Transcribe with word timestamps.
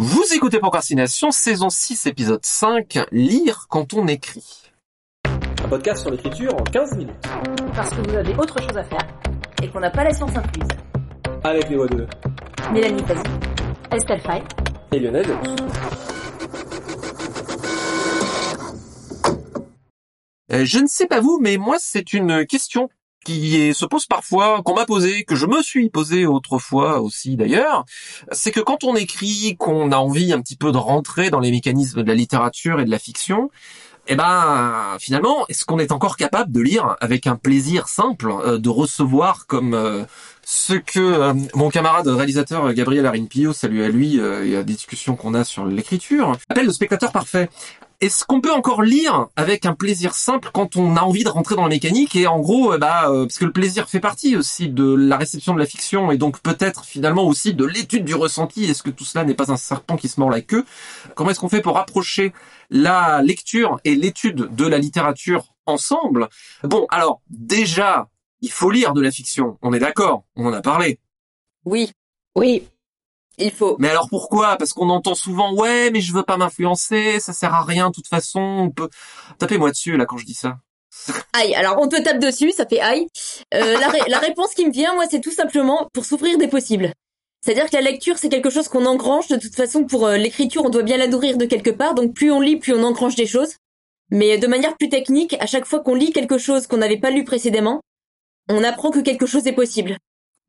Vous 0.00 0.22
écoutez 0.32 0.60
Procrastination, 0.60 1.32
saison 1.32 1.70
6, 1.70 2.06
épisode 2.06 2.44
5, 2.44 3.00
Lire 3.10 3.66
quand 3.68 3.94
on 3.94 4.06
écrit. 4.06 4.70
Un 5.24 5.68
podcast 5.68 6.02
sur 6.02 6.12
l'écriture 6.12 6.54
en 6.54 6.62
15 6.62 6.98
minutes. 6.98 7.16
Parce 7.74 7.90
que 7.90 8.08
vous 8.08 8.14
avez 8.14 8.32
autre 8.36 8.62
chose 8.62 8.76
à 8.76 8.84
faire 8.84 9.04
et 9.60 9.68
qu'on 9.68 9.80
n'a 9.80 9.90
pas 9.90 10.04
la 10.04 10.14
science 10.14 10.30
incluse. 10.36 10.68
Avec 11.42 11.68
les 11.68 11.74
voix 11.74 11.88
de 11.88 12.06
Mélanie 12.72 13.02
Fazi, 13.02 13.22
Estelle 13.90 14.20
Fay 14.20 14.40
et 14.92 15.00
Lionel 15.00 15.26
Delous. 15.26 15.56
Euh, 20.52 20.64
je 20.64 20.78
ne 20.78 20.86
sais 20.86 21.08
pas 21.08 21.18
vous, 21.18 21.40
mais 21.42 21.56
moi 21.56 21.74
c'est 21.80 22.12
une 22.12 22.46
question 22.46 22.88
qui 23.28 23.74
se 23.74 23.84
pose 23.84 24.06
parfois, 24.06 24.62
qu'on 24.64 24.74
m'a 24.74 24.86
posée, 24.86 25.24
que 25.24 25.36
je 25.36 25.44
me 25.44 25.62
suis 25.62 25.90
posée 25.90 26.24
autrefois 26.24 27.00
aussi 27.00 27.36
d'ailleurs, 27.36 27.84
c'est 28.32 28.52
que 28.52 28.60
quand 28.60 28.84
on 28.84 28.96
écrit, 28.96 29.56
qu'on 29.58 29.92
a 29.92 29.96
envie 29.96 30.32
un 30.32 30.40
petit 30.40 30.56
peu 30.56 30.72
de 30.72 30.78
rentrer 30.78 31.28
dans 31.28 31.40
les 31.40 31.50
mécanismes 31.50 32.02
de 32.02 32.08
la 32.08 32.14
littérature 32.14 32.80
et 32.80 32.86
de 32.86 32.90
la 32.90 32.98
fiction, 32.98 33.50
eh 34.06 34.16
ben 34.16 34.96
finalement, 34.98 35.44
est-ce 35.50 35.66
qu'on 35.66 35.78
est 35.78 35.92
encore 35.92 36.16
capable 36.16 36.50
de 36.50 36.60
lire 36.60 36.96
avec 37.00 37.26
un 37.26 37.36
plaisir 37.36 37.88
simple, 37.88 38.30
euh, 38.30 38.56
de 38.56 38.70
recevoir 38.70 39.46
comme 39.46 39.74
euh, 39.74 40.04
ce 40.42 40.72
que 40.72 40.98
euh, 40.98 41.34
mon 41.54 41.68
camarade 41.68 42.08
réalisateur 42.08 42.72
Gabriel 42.72 43.04
Arinpio, 43.04 43.52
salut 43.52 43.84
à 43.84 43.88
lui, 43.90 44.18
euh, 44.18 44.46
et 44.46 44.56
à 44.56 44.62
des 44.62 44.72
discussions 44.72 45.14
qu'on 45.14 45.34
a 45.34 45.44
sur 45.44 45.66
l'écriture, 45.66 46.38
appelle 46.48 46.64
le 46.64 46.72
spectateur 46.72 47.12
parfait. 47.12 47.50
Est-ce 48.00 48.24
qu'on 48.24 48.40
peut 48.40 48.52
encore 48.52 48.82
lire 48.82 49.26
avec 49.34 49.66
un 49.66 49.74
plaisir 49.74 50.14
simple 50.14 50.50
quand 50.52 50.76
on 50.76 50.96
a 50.96 51.00
envie 51.00 51.24
de 51.24 51.28
rentrer 51.28 51.56
dans 51.56 51.64
la 51.64 51.68
mécanique 51.68 52.14
et 52.14 52.28
en 52.28 52.38
gros, 52.38 52.72
euh, 52.72 52.78
bah, 52.78 53.10
euh, 53.10 53.24
parce 53.24 53.38
que 53.38 53.44
le 53.44 53.50
plaisir 53.50 53.88
fait 53.88 53.98
partie 53.98 54.36
aussi 54.36 54.68
de 54.68 54.94
la 54.94 55.16
réception 55.16 55.52
de 55.52 55.58
la 55.58 55.66
fiction 55.66 56.12
et 56.12 56.16
donc 56.16 56.38
peut-être 56.40 56.84
finalement 56.84 57.26
aussi 57.26 57.54
de 57.54 57.64
l'étude 57.64 58.04
du 58.04 58.14
ressenti. 58.14 58.66
Est-ce 58.66 58.84
que 58.84 58.90
tout 58.90 59.04
cela 59.04 59.24
n'est 59.24 59.34
pas 59.34 59.50
un 59.50 59.56
serpent 59.56 59.96
qui 59.96 60.06
se 60.06 60.20
mord 60.20 60.30
la 60.30 60.42
queue? 60.42 60.64
Comment 61.16 61.30
est-ce 61.30 61.40
qu'on 61.40 61.48
fait 61.48 61.60
pour 61.60 61.74
rapprocher 61.74 62.32
la 62.70 63.20
lecture 63.20 63.80
et 63.84 63.96
l'étude 63.96 64.54
de 64.54 64.64
la 64.64 64.78
littérature 64.78 65.56
ensemble? 65.66 66.28
Bon, 66.62 66.86
alors 66.90 67.20
déjà, 67.30 68.08
il 68.42 68.52
faut 68.52 68.70
lire 68.70 68.92
de 68.92 69.00
la 69.00 69.10
fiction. 69.10 69.58
On 69.60 69.72
est 69.72 69.80
d'accord, 69.80 70.22
on 70.36 70.46
en 70.46 70.52
a 70.52 70.62
parlé. 70.62 71.00
Oui, 71.64 71.90
Oui, 72.36 72.62
il 73.38 73.50
faut. 73.52 73.76
Mais 73.78 73.88
alors 73.88 74.08
pourquoi? 74.08 74.56
Parce 74.56 74.72
qu'on 74.72 74.90
entend 74.90 75.14
souvent 75.14 75.54
ouais, 75.54 75.90
mais 75.90 76.00
je 76.00 76.12
veux 76.12 76.22
pas 76.22 76.36
m'influencer, 76.36 77.20
ça 77.20 77.32
sert 77.32 77.54
à 77.54 77.62
rien 77.64 77.88
de 77.88 77.94
toute 77.94 78.08
façon. 78.08 78.40
On 78.40 78.70
peut 78.70 78.88
tapez-moi 79.38 79.70
dessus 79.70 79.96
là 79.96 80.06
quand 80.06 80.16
je 80.16 80.26
dis 80.26 80.34
ça. 80.34 80.56
Aïe, 81.32 81.54
alors 81.54 81.76
on 81.80 81.88
te 81.88 82.00
tape 82.00 82.18
dessus, 82.18 82.50
ça 82.52 82.66
fait 82.66 82.80
aïe. 82.80 83.06
Euh, 83.54 83.78
la, 83.78 83.88
ré- 83.88 84.08
la 84.08 84.18
réponse 84.18 84.54
qui 84.54 84.66
me 84.66 84.72
vient, 84.72 84.94
moi, 84.94 85.04
c'est 85.08 85.20
tout 85.20 85.30
simplement 85.30 85.88
pour 85.92 86.04
s'ouvrir 86.04 86.38
des 86.38 86.48
possibles. 86.48 86.92
C'est-à-dire 87.44 87.70
que 87.70 87.76
la 87.76 87.82
lecture, 87.82 88.18
c'est 88.18 88.28
quelque 88.28 88.50
chose 88.50 88.66
qu'on 88.68 88.84
engrange. 88.84 89.28
De 89.28 89.36
toute 89.36 89.54
façon, 89.54 89.84
pour 89.84 90.06
euh, 90.06 90.16
l'écriture, 90.16 90.64
on 90.64 90.70
doit 90.70 90.82
bien 90.82 90.96
la 90.96 91.06
nourrir 91.06 91.36
de 91.36 91.44
quelque 91.44 91.70
part. 91.70 91.94
Donc 91.94 92.14
plus 92.14 92.32
on 92.32 92.40
lit, 92.40 92.56
plus 92.56 92.74
on 92.74 92.82
engrange 92.82 93.14
des 93.14 93.26
choses. 93.26 93.54
Mais 94.10 94.38
de 94.38 94.46
manière 94.46 94.76
plus 94.76 94.88
technique, 94.88 95.36
à 95.38 95.46
chaque 95.46 95.66
fois 95.66 95.80
qu'on 95.80 95.94
lit 95.94 96.12
quelque 96.12 96.38
chose 96.38 96.66
qu'on 96.66 96.78
n'avait 96.78 96.98
pas 96.98 97.10
lu 97.10 97.22
précédemment, 97.24 97.80
on 98.48 98.64
apprend 98.64 98.90
que 98.90 99.00
quelque 99.00 99.26
chose 99.26 99.46
est 99.46 99.52
possible. 99.52 99.98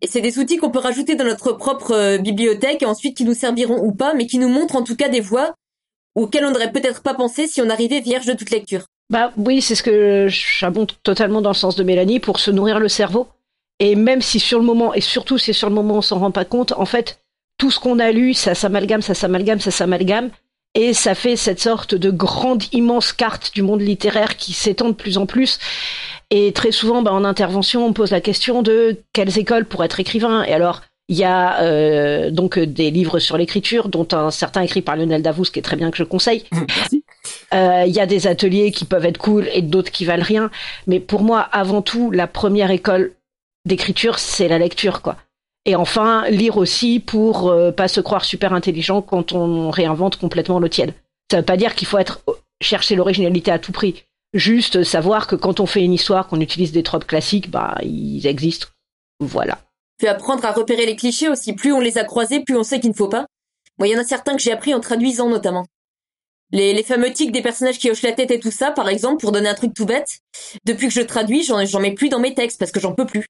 Et 0.02 0.08
c'est 0.08 0.22
des 0.22 0.40
outils 0.40 0.58
qu'on 0.58 0.72
peut 0.72 0.80
rajouter 0.80 1.16
dans 1.16 1.26
notre 1.26 1.54
propre 1.54 1.92
euh, 1.92 2.18
bibliothèque 2.18 2.82
et 2.84 2.86
ensuite 2.86 3.18
qui 3.18 3.26
nous 3.26 3.34
serviront 3.34 3.84
ou 3.84 3.92
pas, 3.92 4.14
mais 4.14 4.28
qui 4.28 4.38
nous 4.38 4.48
montrent 4.48 4.76
en 4.76 4.84
tout 4.84 4.96
cas 4.96 5.10
des 5.10 5.20
voies 5.20 5.54
auxquelles 6.16 6.46
on 6.46 6.52
n'aurait 6.52 6.72
peut-être 6.72 7.02
pas 7.02 7.14
pensé 7.14 7.48
si 7.48 7.62
on 7.62 7.70
arrivait 7.70 8.00
vierge 8.00 8.26
de 8.26 8.34
toute 8.34 8.50
lecture. 8.50 8.86
Bah 9.10 9.32
oui, 9.38 9.62
c'est 9.62 9.76
ce 9.76 9.84
que 9.84 10.28
j'abonde 10.30 10.92
totalement 11.04 11.42
dans 11.42 11.50
le 11.50 11.56
sens 11.56 11.76
de 11.76 11.84
Mélanie 11.84 12.20
pour 12.20 12.40
se 12.40 12.52
nourrir 12.52 12.80
le 12.80 12.88
cerveau. 12.88 13.28
Et 13.80 13.96
même 13.96 14.22
si 14.22 14.40
sur 14.40 14.60
le 14.60 14.66
moment, 14.66 14.94
et 14.94 15.02
surtout 15.02 15.38
si 15.38 15.54
sur 15.54 15.70
le 15.70 15.76
moment 15.76 15.96
on 15.96 16.02
s'en 16.02 16.20
rend 16.20 16.32
pas 16.32 16.46
compte, 16.46 16.74
en 16.74 16.86
fait, 16.86 17.20
tout 17.58 17.72
ce 17.72 17.80
qu'on 17.80 18.00
a 18.00 18.12
lu, 18.12 18.34
ça 18.34 18.56
s'amalgame, 18.56 19.02
ça 19.02 19.14
s'amalgame, 19.14 19.60
ça 19.60 19.72
s'amalgame, 19.72 20.30
et 20.76 20.94
ça 20.94 21.16
fait 21.16 21.36
cette 21.36 21.60
sorte 21.60 21.96
de 21.96 22.12
grande, 22.12 22.64
immense 22.72 23.14
carte 23.14 23.54
du 23.56 23.64
monde 23.64 23.82
littéraire 23.82 24.38
qui 24.38 24.54
s'étend 24.54 24.90
de 24.90 24.94
plus 24.94 25.18
en 25.18 25.26
plus. 25.26 25.60
Et 26.32 26.52
très 26.54 26.72
souvent, 26.72 27.02
bah, 27.02 27.12
en 27.12 27.26
intervention, 27.26 27.86
on 27.86 27.94
pose 27.94 28.12
la 28.12 28.22
question 28.22 28.62
de 28.62 28.98
quelles 29.14 29.38
écoles 29.40 29.66
pour 29.66 29.84
être 29.84 30.00
écrivain. 30.00 30.44
Et 30.44 30.54
alors, 30.54 30.82
il 31.08 31.18
y 31.18 31.24
a 31.24 31.62
euh, 31.64 32.30
donc 32.30 32.60
des 32.60 32.92
livres 32.92 33.18
sur 33.18 33.36
l'écriture, 33.36 33.90
dont 33.90 34.08
un 34.12 34.30
certain 34.30 34.62
écrit 34.62 34.84
par 34.84 34.96
Lionel 34.96 35.24
Davous, 35.24 35.46
qui 35.46 35.58
est 35.58 35.64
très 35.64 35.76
bien 35.76 35.90
que 35.90 35.98
je 35.98 36.04
conseille. 36.04 36.46
Merci. 36.52 37.04
Euh, 37.54 37.84
Il 37.88 37.94
y 37.94 38.00
a 38.00 38.06
des 38.06 38.28
ateliers 38.28 38.72
qui 38.72 38.86
peuvent 38.86 39.06
être 39.06 39.18
cool 39.18 39.50
et 39.52 39.64
d'autres 39.64 39.92
qui 39.92 40.06
valent 40.06 40.24
rien. 40.24 40.52
Mais 40.86 41.00
pour 41.00 41.22
moi, 41.22 41.42
avant 41.42 41.82
tout, 41.82 42.12
la 42.12 42.28
première 42.28 42.70
école 42.70 43.14
d'écriture, 43.66 44.20
c'est 44.20 44.48
la 44.48 44.60
lecture, 44.60 45.02
quoi. 45.02 45.18
Et 45.66 45.76
enfin, 45.76 46.30
lire 46.30 46.58
aussi 46.58 47.00
pour 47.00 47.50
euh, 47.50 47.72
pas 47.72 47.88
se 47.88 48.02
croire 48.02 48.24
super 48.24 48.54
intelligent 48.54 49.02
quand 49.02 49.34
on 49.34 49.72
réinvente 49.72 50.16
complètement 50.18 50.60
le 50.60 50.70
tiède. 50.70 50.94
Ça 51.32 51.38
veut 51.38 51.46
pas 51.46 51.58
dire 51.58 51.76
qu'il 51.76 51.88
faut 51.88 51.98
être 51.98 52.22
chercher 52.62 52.96
l'originalité 52.96 53.52
à 53.52 53.60
tout 53.60 53.72
prix. 53.72 54.06
Juste 54.34 54.84
savoir 54.84 55.28
que 55.28 55.36
quand 55.36 55.60
on 55.60 55.66
fait 55.66 55.84
une 55.84 55.94
histoire, 55.94 56.28
qu'on 56.28 56.40
utilise 56.40 56.72
des 56.72 56.84
tropes 56.84 57.08
classiques, 57.08 57.50
bah 57.50 57.76
ils 57.82 58.28
existent. 58.28 58.68
Voilà. 59.20 59.60
Puis 59.98 60.08
apprendre 60.08 60.46
à 60.46 60.52
repérer 60.52 60.86
les 60.86 60.96
clichés 60.96 61.30
aussi. 61.30 61.54
Plus 61.54 61.74
on 61.74 61.80
les 61.80 61.98
a 61.98 62.04
croisés, 62.04 62.42
plus 62.42 62.56
on 62.56 62.64
sait 62.64 62.80
qu'il 62.80 62.92
ne 62.92 62.96
faut 62.96 63.10
pas. 63.10 63.26
Moi, 63.78 63.88
il 63.88 63.92
y 63.92 63.98
en 63.98 64.02
a 64.02 64.04
certains 64.04 64.36
que 64.36 64.42
j'ai 64.42 64.52
appris 64.52 64.74
en 64.74 64.80
traduisant 64.80 65.30
notamment. 65.30 65.66
Les, 66.52 66.74
les 66.74 66.84
fameux 66.84 67.12
tics 67.12 67.32
des 67.32 67.42
personnages 67.42 67.78
qui 67.78 67.90
hochent 67.90 68.02
la 68.02 68.12
tête 68.12 68.32
et 68.32 68.40
tout 68.40 68.52
ça, 68.52 68.72
par 68.72 68.90
exemple, 68.90 69.22
pour 69.22 69.32
donner 69.32 69.50
un 69.50 69.56
truc 69.56 69.74
tout 69.74 69.86
bête. 69.86 70.20
Depuis 70.66 70.88
que 70.88 70.94
je 70.94 71.02
traduis, 71.02 71.44
j'en 71.44 71.80
mets 71.80 71.94
plus 71.94 72.10
dans 72.10 72.20
mes 72.20 72.34
textes 72.34 72.60
parce 72.60 72.72
que 72.72 72.80
j'en 72.80 72.94
peux 72.94 73.06
plus. 73.06 73.26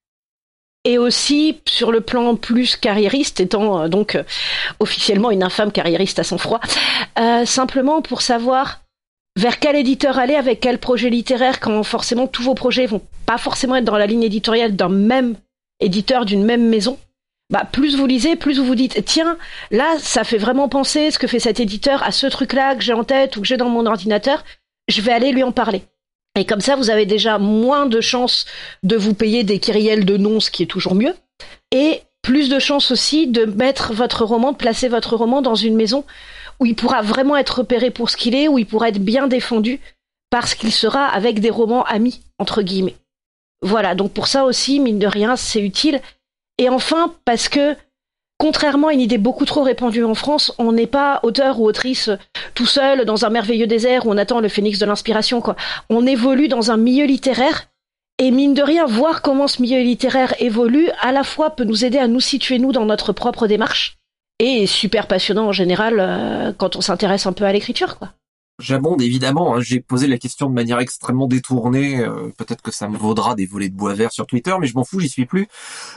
Et 0.84 0.96
aussi 0.96 1.60
sur 1.66 1.92
le 1.92 2.00
plan 2.00 2.36
plus 2.36 2.76
carriériste, 2.76 3.40
étant 3.40 3.82
euh, 3.82 3.88
donc 3.88 4.14
euh, 4.14 4.22
officiellement 4.78 5.30
une 5.30 5.42
infâme 5.42 5.72
carriériste 5.72 6.18
à 6.18 6.24
son 6.24 6.38
froid, 6.38 6.60
euh, 7.18 7.44
simplement 7.44 8.00
pour 8.00 8.22
savoir 8.22 8.80
vers 9.40 9.58
quel 9.58 9.74
éditeur 9.74 10.18
aller, 10.18 10.34
avec 10.34 10.60
quel 10.60 10.76
projet 10.76 11.08
littéraire, 11.08 11.60
quand 11.60 11.82
forcément 11.82 12.26
tous 12.26 12.42
vos 12.42 12.54
projets 12.54 12.84
vont 12.84 13.00
pas 13.24 13.38
forcément 13.38 13.76
être 13.76 13.86
dans 13.86 13.96
la 13.96 14.06
ligne 14.06 14.22
éditoriale 14.22 14.76
d'un 14.76 14.90
même 14.90 15.34
éditeur, 15.80 16.26
d'une 16.26 16.44
même 16.44 16.68
maison? 16.68 16.98
Bah, 17.50 17.64
plus 17.64 17.96
vous 17.96 18.06
lisez, 18.06 18.36
plus 18.36 18.58
vous 18.58 18.66
vous 18.66 18.74
dites, 18.74 19.02
tiens, 19.06 19.38
là, 19.70 19.96
ça 19.98 20.24
fait 20.24 20.36
vraiment 20.36 20.68
penser 20.68 21.10
ce 21.10 21.18
que 21.18 21.26
fait 21.26 21.40
cet 21.40 21.58
éditeur 21.58 22.02
à 22.02 22.12
ce 22.12 22.26
truc-là 22.26 22.74
que 22.74 22.82
j'ai 22.82 22.92
en 22.92 23.02
tête 23.02 23.38
ou 23.38 23.40
que 23.40 23.46
j'ai 23.46 23.56
dans 23.56 23.70
mon 23.70 23.86
ordinateur, 23.86 24.44
je 24.88 25.00
vais 25.00 25.12
aller 25.12 25.32
lui 25.32 25.42
en 25.42 25.52
parler. 25.52 25.82
Et 26.38 26.44
comme 26.44 26.60
ça, 26.60 26.76
vous 26.76 26.90
avez 26.90 27.06
déjà 27.06 27.38
moins 27.38 27.86
de 27.86 28.02
chances 28.02 28.44
de 28.82 28.96
vous 28.96 29.14
payer 29.14 29.42
des 29.42 29.58
kyriels 29.58 30.04
de 30.04 30.18
noms, 30.18 30.40
ce 30.40 30.50
qui 30.50 30.64
est 30.64 30.66
toujours 30.66 30.94
mieux, 30.94 31.14
et 31.72 32.02
plus 32.20 32.50
de 32.50 32.58
chances 32.58 32.90
aussi 32.90 33.26
de 33.26 33.46
mettre 33.46 33.94
votre 33.94 34.26
roman, 34.26 34.52
de 34.52 34.58
placer 34.58 34.88
votre 34.88 35.16
roman 35.16 35.40
dans 35.40 35.54
une 35.54 35.76
maison 35.76 36.04
où 36.60 36.66
il 36.66 36.76
pourra 36.76 37.02
vraiment 37.02 37.36
être 37.36 37.58
repéré 37.58 37.90
pour 37.90 38.10
ce 38.10 38.16
qu'il 38.16 38.34
est, 38.34 38.48
où 38.48 38.58
il 38.58 38.66
pourra 38.66 38.90
être 38.90 39.02
bien 39.02 39.26
défendu, 39.26 39.80
parce 40.30 40.54
qu'il 40.54 40.72
sera 40.72 41.06
avec 41.06 41.40
des 41.40 41.50
romans 41.50 41.84
amis, 41.84 42.20
entre 42.38 42.62
guillemets. 42.62 42.96
Voilà, 43.62 43.94
donc 43.94 44.12
pour 44.12 44.26
ça 44.26 44.44
aussi, 44.44 44.78
mine 44.78 44.98
de 44.98 45.06
rien, 45.06 45.36
c'est 45.36 45.60
utile. 45.60 46.00
Et 46.58 46.68
enfin, 46.68 47.14
parce 47.24 47.48
que, 47.48 47.76
contrairement 48.38 48.88
à 48.88 48.92
une 48.92 49.00
idée 49.00 49.18
beaucoup 49.18 49.44
trop 49.44 49.62
répandue 49.62 50.04
en 50.04 50.14
France, 50.14 50.52
on 50.58 50.72
n'est 50.72 50.86
pas 50.86 51.20
auteur 51.22 51.60
ou 51.60 51.66
autrice 51.66 52.10
tout 52.54 52.66
seul 52.66 53.04
dans 53.04 53.24
un 53.24 53.30
merveilleux 53.30 53.66
désert 53.66 54.06
où 54.06 54.10
on 54.10 54.18
attend 54.18 54.40
le 54.40 54.48
phénix 54.48 54.78
de 54.78 54.86
l'inspiration, 54.86 55.40
quoi. 55.40 55.56
On 55.88 56.06
évolue 56.06 56.48
dans 56.48 56.70
un 56.70 56.76
milieu 56.76 57.06
littéraire, 57.06 57.66
et 58.18 58.30
mine 58.30 58.52
de 58.52 58.62
rien, 58.62 58.84
voir 58.84 59.22
comment 59.22 59.48
ce 59.48 59.62
milieu 59.62 59.80
littéraire 59.80 60.34
évolue, 60.40 60.90
à 61.00 61.10
la 61.10 61.24
fois 61.24 61.56
peut 61.56 61.64
nous 61.64 61.86
aider 61.86 61.98
à 61.98 62.06
nous 62.06 62.20
situer, 62.20 62.58
nous, 62.58 62.72
dans 62.72 62.84
notre 62.84 63.14
propre 63.14 63.46
démarche, 63.46 63.96
et 64.40 64.66
super 64.66 65.06
passionnant 65.06 65.48
en 65.48 65.52
général 65.52 65.96
euh, 66.00 66.52
quand 66.56 66.74
on 66.74 66.80
s'intéresse 66.80 67.26
un 67.26 67.32
peu 67.32 67.44
à 67.44 67.52
l'écriture, 67.52 67.98
quoi. 67.98 68.08
J'abonde 68.60 69.00
évidemment. 69.02 69.56
hein. 69.56 69.60
J'ai 69.60 69.80
posé 69.80 70.06
la 70.06 70.18
question 70.18 70.48
de 70.48 70.54
manière 70.54 70.78
extrêmement 70.78 71.26
détournée. 71.26 72.00
euh, 72.00 72.28
Peut-être 72.36 72.62
que 72.62 72.70
ça 72.70 72.88
me 72.88 72.96
vaudra 72.96 73.34
des 73.34 73.46
volets 73.46 73.68
de 73.68 73.74
bois 73.74 73.94
vert 73.94 74.12
sur 74.12 74.26
Twitter, 74.26 74.54
mais 74.60 74.66
je 74.66 74.74
m'en 74.74 74.84
fous, 74.84 75.00
j'y 75.00 75.08
suis 75.08 75.26
plus. 75.26 75.48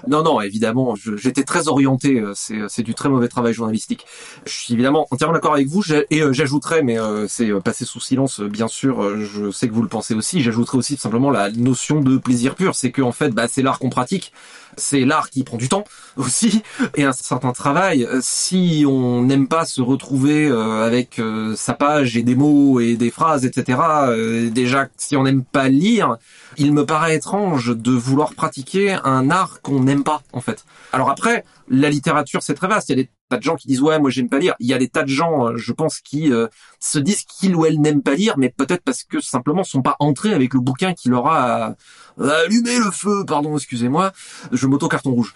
Non, 0.07 0.23
non, 0.23 0.41
évidemment, 0.41 0.95
j'étais 0.95 1.43
très 1.43 1.67
orienté. 1.67 2.19
euh, 2.19 2.33
C'est, 2.35 2.57
c'est 2.69 2.83
du 2.83 2.93
très 2.95 3.09
mauvais 3.09 3.27
travail 3.27 3.53
journalistique. 3.53 4.05
Je 4.45 4.51
suis 4.53 4.73
évidemment 4.73 5.07
entièrement 5.11 5.33
d'accord 5.33 5.53
avec 5.53 5.67
vous. 5.67 5.83
Et 6.09 6.21
euh, 6.21 6.33
j'ajouterais, 6.33 6.83
mais 6.83 6.99
euh, 6.99 7.27
c'est 7.27 7.49
euh, 7.51 7.59
passé 7.59 7.85
sous 7.85 7.99
silence, 7.99 8.39
euh, 8.39 8.47
bien 8.47 8.67
sûr. 8.67 9.03
euh, 9.03 9.23
Je 9.25 9.51
sais 9.51 9.67
que 9.67 9.73
vous 9.73 9.81
le 9.83 9.87
pensez 9.89 10.13
aussi. 10.15 10.41
J'ajouterais 10.41 10.77
aussi 10.77 10.95
tout 10.95 11.01
simplement 11.01 11.29
la 11.31 11.51
notion 11.51 12.01
de 12.01 12.17
plaisir 12.17 12.55
pur. 12.55 12.75
C'est 12.75 12.91
que 12.91 13.01
en 13.01 13.11
fait, 13.11 13.29
bah, 13.31 13.47
c'est 13.49 13.61
l'art 13.61 13.79
qu'on 13.79 13.89
pratique. 13.89 14.31
C'est 14.77 15.01
l'art 15.05 15.29
qui 15.29 15.43
prend 15.43 15.57
du 15.57 15.69
temps 15.69 15.83
aussi 16.17 16.63
et 16.95 17.03
un 17.03 17.11
certain 17.13 17.51
travail. 17.51 18.05
Euh, 18.05 18.19
Si 18.21 18.85
on 18.87 19.21
n'aime 19.23 19.47
pas 19.47 19.65
se 19.65 19.81
retrouver 19.81 20.47
euh, 20.47 20.83
avec 20.85 21.19
euh, 21.19 21.55
sa 21.55 21.73
page 21.73 22.17
et 22.17 22.23
des 22.23 22.35
mots 22.35 22.52
et 22.79 22.95
des 22.95 23.11
phrases, 23.11 23.45
etc. 23.45 23.79
euh, 24.07 24.49
déjà, 24.49 24.87
si 24.97 25.15
on 25.15 25.23
n'aime 25.23 25.43
pas 25.43 25.69
lire, 25.69 26.17
il 26.57 26.73
me 26.73 26.85
paraît 26.85 27.15
étrange 27.15 27.75
de 27.75 27.91
vouloir 27.91 28.33
pratiquer 28.33 28.97
un 29.03 29.29
art 29.29 29.61
qu'on 29.61 29.81
n'aime 29.81 30.03
pas, 30.03 30.21
en 30.33 30.41
fait. 30.41 30.65
Alors 30.91 31.09
après, 31.09 31.43
la 31.69 31.89
littérature, 31.89 32.43
c'est 32.43 32.53
très 32.53 32.67
vaste. 32.67 32.89
Il 32.89 32.97
y 32.97 32.99
a 32.99 33.03
des 33.03 33.09
tas 33.29 33.37
de 33.37 33.43
gens 33.43 33.55
qui 33.55 33.67
disent 33.67 33.81
ouais, 33.81 33.99
moi 33.99 34.09
j'aime 34.09 34.29
pas 34.29 34.39
lire. 34.39 34.53
Il 34.59 34.67
y 34.67 34.73
a 34.73 34.77
des 34.77 34.89
tas 34.89 35.03
de 35.03 35.09
gens, 35.09 35.47
euh, 35.47 35.57
je 35.57 35.73
pense, 35.73 35.99
qui 35.99 36.31
euh, 36.31 36.47
se 36.79 36.99
disent 36.99 37.23
qu'ils 37.23 37.55
ou 37.55 37.65
elles 37.65 37.79
n'aiment 37.79 38.03
pas 38.03 38.15
lire, 38.15 38.35
mais 38.37 38.49
peut-être 38.49 38.83
parce 38.83 39.03
que 39.03 39.19
simplement 39.19 39.63
sont 39.63 39.81
pas 39.81 39.95
entrés 39.99 40.33
avec 40.33 40.53
le 40.53 40.59
bouquin 40.59 40.93
qui 40.93 41.09
leur 41.09 41.27
a 41.27 41.75
allumé 42.19 42.77
le 42.77 42.91
feu. 42.91 43.23
Pardon, 43.25 43.55
excusez-moi, 43.55 44.11
je 44.51 44.67
m'auto 44.67 44.87
carton 44.87 45.11
rouge. 45.11 45.33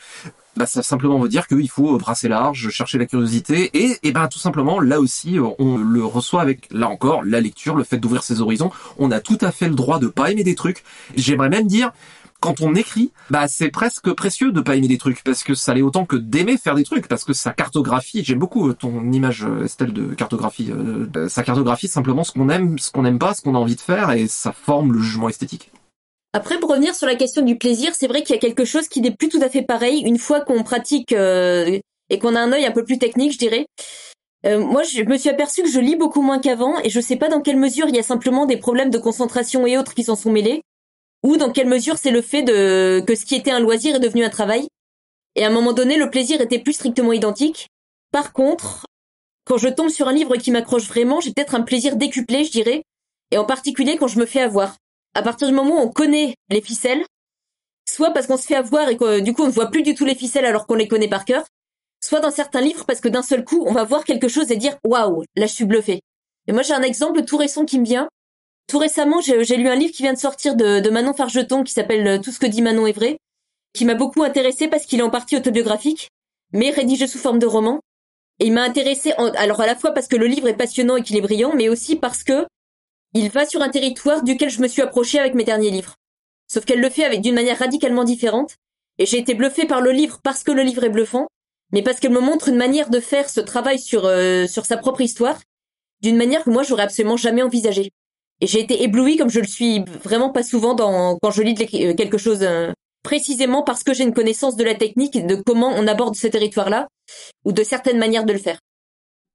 Bah, 0.58 0.66
ça 0.66 0.84
simplement 0.84 1.20
veut 1.20 1.30
dire 1.30 1.48
qu'il 1.48 1.70
faut 1.70 1.98
brasser 1.98 2.28
large, 2.28 2.70
chercher 2.70 2.98
la 2.98 3.06
curiosité, 3.06 3.70
et, 3.74 3.98
et 4.04 4.12
ben 4.12 4.28
tout 4.28 4.40
simplement 4.40 4.80
là 4.80 5.00
aussi 5.00 5.38
on 5.60 5.78
le 5.78 6.04
reçoit 6.04 6.42
avec 6.42 6.68
là 6.72 6.90
encore 6.90 7.24
la 7.24 7.40
lecture, 7.40 7.76
le 7.76 7.84
fait 7.84 7.98
d'ouvrir 7.98 8.24
ses 8.24 8.42
horizons. 8.42 8.72
On 8.98 9.12
a 9.12 9.20
tout 9.20 9.38
à 9.42 9.52
fait 9.52 9.70
le 9.70 9.76
droit 9.76 10.00
de 10.00 10.08
pas 10.08 10.32
aimer 10.32 10.44
des 10.44 10.56
trucs. 10.56 10.84
J'aimerais 11.16 11.50
même 11.50 11.68
dire 11.68 11.92
quand 12.40 12.62
on 12.62 12.76
écrit, 12.76 13.12
bah 13.30 13.48
c'est 13.48 13.70
presque 13.70 14.12
précieux 14.14 14.52
de 14.52 14.62
pas 14.62 14.76
aimer 14.76 14.88
des 14.88 14.98
trucs 14.98 15.24
parce 15.24 15.44
que 15.44 15.56
ça 15.56 15.74
l'est 15.74 15.82
autant 15.82 16.06
que 16.06 16.16
d'aimer 16.16 16.58
faire 16.58 16.76
des 16.76 16.84
trucs 16.84 17.08
parce 17.08 17.24
que 17.24 17.34
ça 17.34 17.52
cartographie. 17.52 18.24
J'aime 18.24 18.40
beaucoup 18.40 18.74
ton 18.74 19.12
image 19.12 19.48
Estelle 19.64 19.94
de 19.94 20.14
cartographie. 20.14 20.72
Euh, 20.72 21.30
ça 21.30 21.44
cartographie 21.44 21.88
simplement 21.88 22.24
ce 22.24 22.32
qu'on 22.32 22.50
aime, 22.50 22.78
ce 22.78 22.92
qu'on 22.92 23.04
n'aime 23.04 23.20
pas, 23.20 23.34
ce 23.34 23.42
qu'on 23.42 23.56
a 23.56 23.58
envie 23.58 23.76
de 23.76 23.82
faire 23.82 24.12
et 24.12 24.28
ça 24.28 24.52
forme 24.52 24.94
le 24.94 25.00
jugement 25.00 25.30
esthétique. 25.30 25.72
Après, 26.38 26.60
pour 26.60 26.70
revenir 26.70 26.94
sur 26.94 27.08
la 27.08 27.16
question 27.16 27.42
du 27.42 27.58
plaisir, 27.58 27.96
c'est 27.96 28.06
vrai 28.06 28.22
qu'il 28.22 28.36
y 28.36 28.38
a 28.38 28.40
quelque 28.40 28.64
chose 28.64 28.88
qui 28.88 29.02
n'est 29.02 29.10
plus 29.10 29.28
tout 29.28 29.40
à 29.42 29.50
fait 29.50 29.64
pareil 29.64 30.04
une 30.06 30.20
fois 30.20 30.40
qu'on 30.42 30.62
pratique 30.62 31.12
euh, 31.12 31.80
et 32.12 32.20
qu'on 32.20 32.36
a 32.36 32.40
un 32.40 32.54
œil 32.54 32.64
un 32.68 32.72
peu 32.72 32.86
plus 32.86 33.00
technique, 33.00 33.34
je 33.34 33.40
dirais. 33.40 33.66
Euh, 34.46 34.60
moi, 34.60 34.84
je 34.84 35.02
me 35.02 35.18
suis 35.18 35.30
aperçu 35.30 35.64
que 35.64 35.68
je 35.68 35.80
lis 35.80 35.96
beaucoup 35.96 36.22
moins 36.22 36.38
qu'avant 36.38 36.80
et 36.84 36.92
je 36.92 37.00
sais 37.00 37.16
pas 37.16 37.28
dans 37.28 37.42
quelle 37.42 37.58
mesure 37.58 37.88
il 37.90 37.96
y 37.96 38.00
a 38.00 38.04
simplement 38.04 38.46
des 38.46 38.58
problèmes 38.58 38.92
de 38.92 39.00
concentration 39.00 39.66
et 39.66 39.80
autres 39.80 39.96
qui 39.96 40.04
s'en 40.04 40.16
sont 40.16 40.32
mêlés 40.32 40.62
ou 41.24 41.38
dans 41.38 41.52
quelle 41.52 41.66
mesure 41.66 41.98
c'est 41.98 42.12
le 42.12 42.22
fait 42.22 42.44
de 42.44 43.04
que 43.08 43.16
ce 43.16 43.26
qui 43.26 43.34
était 43.34 43.50
un 43.50 43.60
loisir 43.60 43.96
est 43.96 44.00
devenu 44.00 44.24
un 44.24 44.30
travail. 44.30 44.68
Et 45.36 45.44
à 45.44 45.48
un 45.48 45.52
moment 45.52 45.74
donné, 45.74 45.98
le 45.98 46.12
plaisir 46.12 46.40
était 46.40 46.60
plus 46.60 46.74
strictement 46.74 47.14
identique. 47.14 47.70
Par 48.12 48.32
contre, 48.32 48.86
quand 49.46 49.58
je 49.58 49.70
tombe 49.70 49.90
sur 49.90 50.08
un 50.08 50.14
livre 50.14 50.36
qui 50.36 50.52
m'accroche 50.52 50.88
vraiment, 50.88 51.20
j'ai 51.20 51.32
peut-être 51.32 51.56
un 51.56 51.62
plaisir 51.62 51.96
décuplé, 51.96 52.44
je 52.44 52.52
dirais, 52.52 52.84
et 53.32 53.40
en 53.40 53.46
particulier 53.46 53.98
quand 53.98 54.08
je 54.08 54.20
me 54.20 54.28
fais 54.28 54.42
avoir. 54.42 54.76
À 55.18 55.24
partir 55.24 55.48
du 55.48 55.54
moment 55.56 55.82
où 55.82 55.88
on 55.88 55.90
connaît 55.90 56.36
les 56.52 56.62
ficelles, 56.62 57.04
soit 57.90 58.12
parce 58.12 58.28
qu'on 58.28 58.38
se 58.38 58.46
fait 58.46 58.54
avoir 58.54 58.88
et 58.88 58.98
que 58.98 59.20
du 59.20 59.34
coup 59.34 59.42
on 59.42 59.48
ne 59.48 59.52
voit 59.52 59.72
plus 59.72 59.82
du 59.82 59.96
tout 59.96 60.06
les 60.06 60.14
ficelles 60.14 60.46
alors 60.46 60.68
qu'on 60.68 60.76
les 60.76 60.88
connaît 60.88 61.08
par 61.08 61.26
cœur, 61.26 61.44
soit 62.00 62.20
dans 62.20 62.30
certains 62.30 62.62
livres 62.62 62.86
parce 62.86 63.02
que 63.02 63.08
d'un 63.08 63.24
seul 63.24 63.44
coup 63.44 63.64
on 63.66 63.74
va 63.74 63.84
voir 63.84 64.04
quelque 64.04 64.28
chose 64.28 64.52
et 64.52 64.58
dire 64.58 64.78
waouh, 64.86 65.24
là 65.36 65.48
je 65.48 65.54
suis 65.54 65.66
bluffé. 65.66 66.02
Et 66.46 66.52
moi 66.52 66.62
j'ai 66.62 66.76
un 66.76 66.84
exemple 66.84 67.26
tout 67.26 67.38
récent 67.38 67.66
qui 67.66 67.80
me 67.80 67.84
vient. 67.84 68.08
Tout 68.68 68.78
récemment, 68.78 69.20
j'ai 69.22 69.58
lu 69.58 69.68
un 69.70 69.76
livre 69.76 69.92
qui 69.92 70.04
vient 70.04 70.14
de 70.14 70.20
sortir 70.20 70.56
de, 70.56 70.88
Manon 70.92 71.14
Fargeton 71.14 71.64
qui 71.64 71.74
s'appelle 71.74 72.06
euh, 72.06 72.20
Tout 72.20 72.32
ce 72.32 72.38
que 72.38 72.46
dit 72.46 72.62
Manon 72.62 72.86
est 72.86 72.92
vrai, 72.92 73.18
qui 73.74 73.86
m'a 73.86 73.96
beaucoup 73.96 74.22
intéressé 74.22 74.68
parce 74.68 74.86
qu'il 74.86 75.00
est 75.00 75.04
en 75.04 75.10
partie 75.10 75.36
autobiographique, 75.36 76.10
mais 76.54 76.70
rédigé 76.70 77.08
sous 77.08 77.18
forme 77.18 77.40
de 77.40 77.48
roman. 77.48 77.80
Et 78.40 78.46
il 78.46 78.54
m'a 78.54 78.62
intéressé, 78.62 79.14
alors 79.14 79.62
à 79.62 79.66
la 79.66 79.76
fois 79.76 79.94
parce 79.96 80.08
que 80.08 80.16
le 80.16 80.28
livre 80.28 80.48
est 80.48 80.58
passionnant 80.58 80.96
et 80.96 81.02
qu'il 81.02 81.18
est 81.18 81.22
brillant, 81.22 81.54
mais 81.56 81.70
aussi 81.70 81.96
parce 81.96 82.24
que 82.24 82.46
il 83.14 83.30
va 83.30 83.46
sur 83.46 83.62
un 83.62 83.70
territoire 83.70 84.24
duquel 84.24 84.50
je 84.50 84.62
me 84.62 84.68
suis 84.68 84.82
approchée 84.82 85.20
avec 85.20 85.34
mes 85.34 85.44
derniers 85.44 85.72
livres. 85.72 85.96
Sauf 86.48 86.66
qu'elle 86.66 86.82
le 86.82 86.90
fait 86.90 87.04
avec 87.04 87.22
d'une 87.22 87.36
manière 87.36 87.60
radicalement 87.60 88.04
différente, 88.04 88.56
et 89.00 89.06
j'ai 89.06 89.18
été 89.18 89.34
bluffée 89.34 89.66
par 89.66 89.82
le 89.82 89.92
livre 89.92 90.20
parce 90.24 90.44
que 90.44 90.52
le 90.52 90.64
livre 90.64 90.84
est 90.84 90.90
bluffant, 90.90 91.28
mais 91.72 91.82
parce 91.82 92.00
qu'elle 92.00 92.12
me 92.12 92.20
montre 92.20 92.50
une 92.50 92.56
manière 92.56 92.90
de 92.90 93.00
faire 93.00 93.30
ce 93.30 93.42
travail 93.42 93.80
sur, 93.80 94.06
euh, 94.06 94.48
sur 94.48 94.66
sa 94.66 94.78
propre 94.78 95.02
histoire, 95.02 95.40
d'une 96.02 96.18
manière 96.18 96.44
que 96.44 96.50
moi 96.50 96.64
j'aurais 96.64 96.84
absolument 96.84 97.18
jamais 97.18 97.44
envisagée. 97.44 97.92
Et 98.40 98.48
j'ai 98.48 98.60
été 98.60 98.84
éblouie 98.84 99.18
comme 99.18 99.30
je 99.30 99.40
le 99.40 99.48
suis 99.48 99.84
vraiment 100.04 100.30
pas 100.30 100.44
souvent 100.44 100.76
dans, 100.76 101.18
quand 101.22 101.32
je 101.32 101.42
lis 101.42 101.56
euh, 101.74 101.94
quelque 101.96 102.18
chose 102.18 102.44
euh, 102.44 102.72
précisément 103.04 103.64
parce 103.64 103.84
que 103.84 103.94
j'ai 103.94 104.04
une 104.04 104.14
connaissance 104.14 104.56
de 104.56 104.64
la 104.64 104.76
technique 104.76 105.26
de 105.26 105.36
comment 105.36 105.70
on 105.70 105.88
aborde 105.88 106.16
ce 106.16 106.28
territoire-là 106.28 106.88
ou 107.46 107.52
de 107.52 107.64
certaines 107.64 107.98
manières 107.98 108.26
de 108.26 108.34
le 108.34 108.40
faire. 108.40 108.60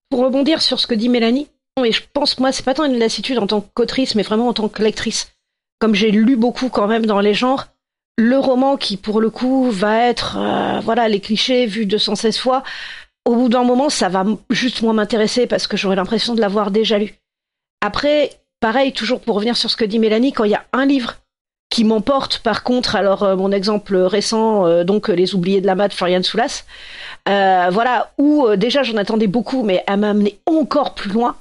Pour 0.08 0.20
rebondir 0.20 0.62
sur 0.62 0.78
ce 0.78 0.86
que 0.86 0.94
dit 0.94 1.08
Mélanie, 1.08 1.48
et 1.84 1.92
je 1.92 2.02
pense 2.12 2.38
moi 2.38 2.52
c'est 2.52 2.64
pas 2.64 2.74
tant 2.74 2.84
une 2.84 2.98
lassitude 2.98 3.38
en 3.38 3.46
tant 3.46 3.60
qu'autrice 3.60 4.14
mais 4.14 4.22
vraiment 4.22 4.48
en 4.48 4.52
tant 4.52 4.69
que 4.69 4.82
lectrice. 4.82 5.32
Comme 5.78 5.94
j'ai 5.94 6.10
lu 6.10 6.36
beaucoup 6.36 6.69
quand 6.69 6.86
même 6.86 7.06
dans 7.06 7.20
les 7.20 7.34
genres, 7.34 7.66
le 8.19 8.38
roman 8.38 8.76
qui 8.76 8.96
pour 8.96 9.20
le 9.20 9.30
coup 9.30 9.70
va 9.70 10.06
être 10.06 10.36
euh, 10.38 10.80
voilà 10.80 11.08
les 11.08 11.20
clichés 11.20 11.66
vus 11.66 11.86
216 11.86 12.38
fois, 12.38 12.62
au 13.24 13.34
bout 13.34 13.48
d'un 13.48 13.64
moment 13.64 13.88
ça 13.88 14.08
va 14.08 14.24
juste 14.50 14.82
moins 14.82 14.92
m'intéresser 14.92 15.46
parce 15.46 15.66
que 15.66 15.76
j'aurai 15.76 15.96
l'impression 15.96 16.34
de 16.34 16.40
l'avoir 16.40 16.70
déjà 16.70 16.98
lu. 16.98 17.14
Après, 17.80 18.30
Pareil, 18.62 18.92
toujours 18.92 19.20
pour 19.20 19.34
revenir 19.34 19.56
sur 19.56 19.69
ce 19.70 19.76
que 19.76 19.84
dit 19.84 19.98
Mélanie, 19.98 20.32
quand 20.32 20.44
il 20.44 20.52
y 20.52 20.54
a 20.54 20.64
un 20.72 20.86
livre 20.86 21.16
qui 21.69 21.82
m'emporte, 21.82 22.38
par 22.38 22.62
contre, 22.62 22.94
alors 22.94 23.24
euh, 23.24 23.34
mon 23.34 23.50
exemple 23.50 23.96
récent, 23.96 24.69
euh, 24.69 24.84
donc 24.84 25.08
Les 25.08 25.34
Oubliés 25.34 25.60
de 25.60 25.66
la 25.66 25.74
mat, 25.74 25.92
Florian 25.92 26.22
Soulas, 26.22 26.62
euh, 27.28 27.70
voilà, 27.72 28.12
où 28.19 28.46
déjà 28.54 28.84
j'en 28.84 28.96
attendais 28.98 29.26
beaucoup, 29.26 29.64
mais 29.64 29.82
elle 29.88 29.96
m'a 29.98 30.10
amené 30.10 30.38
encore 30.46 30.94
plus 30.94 31.10
loin. 31.10 31.34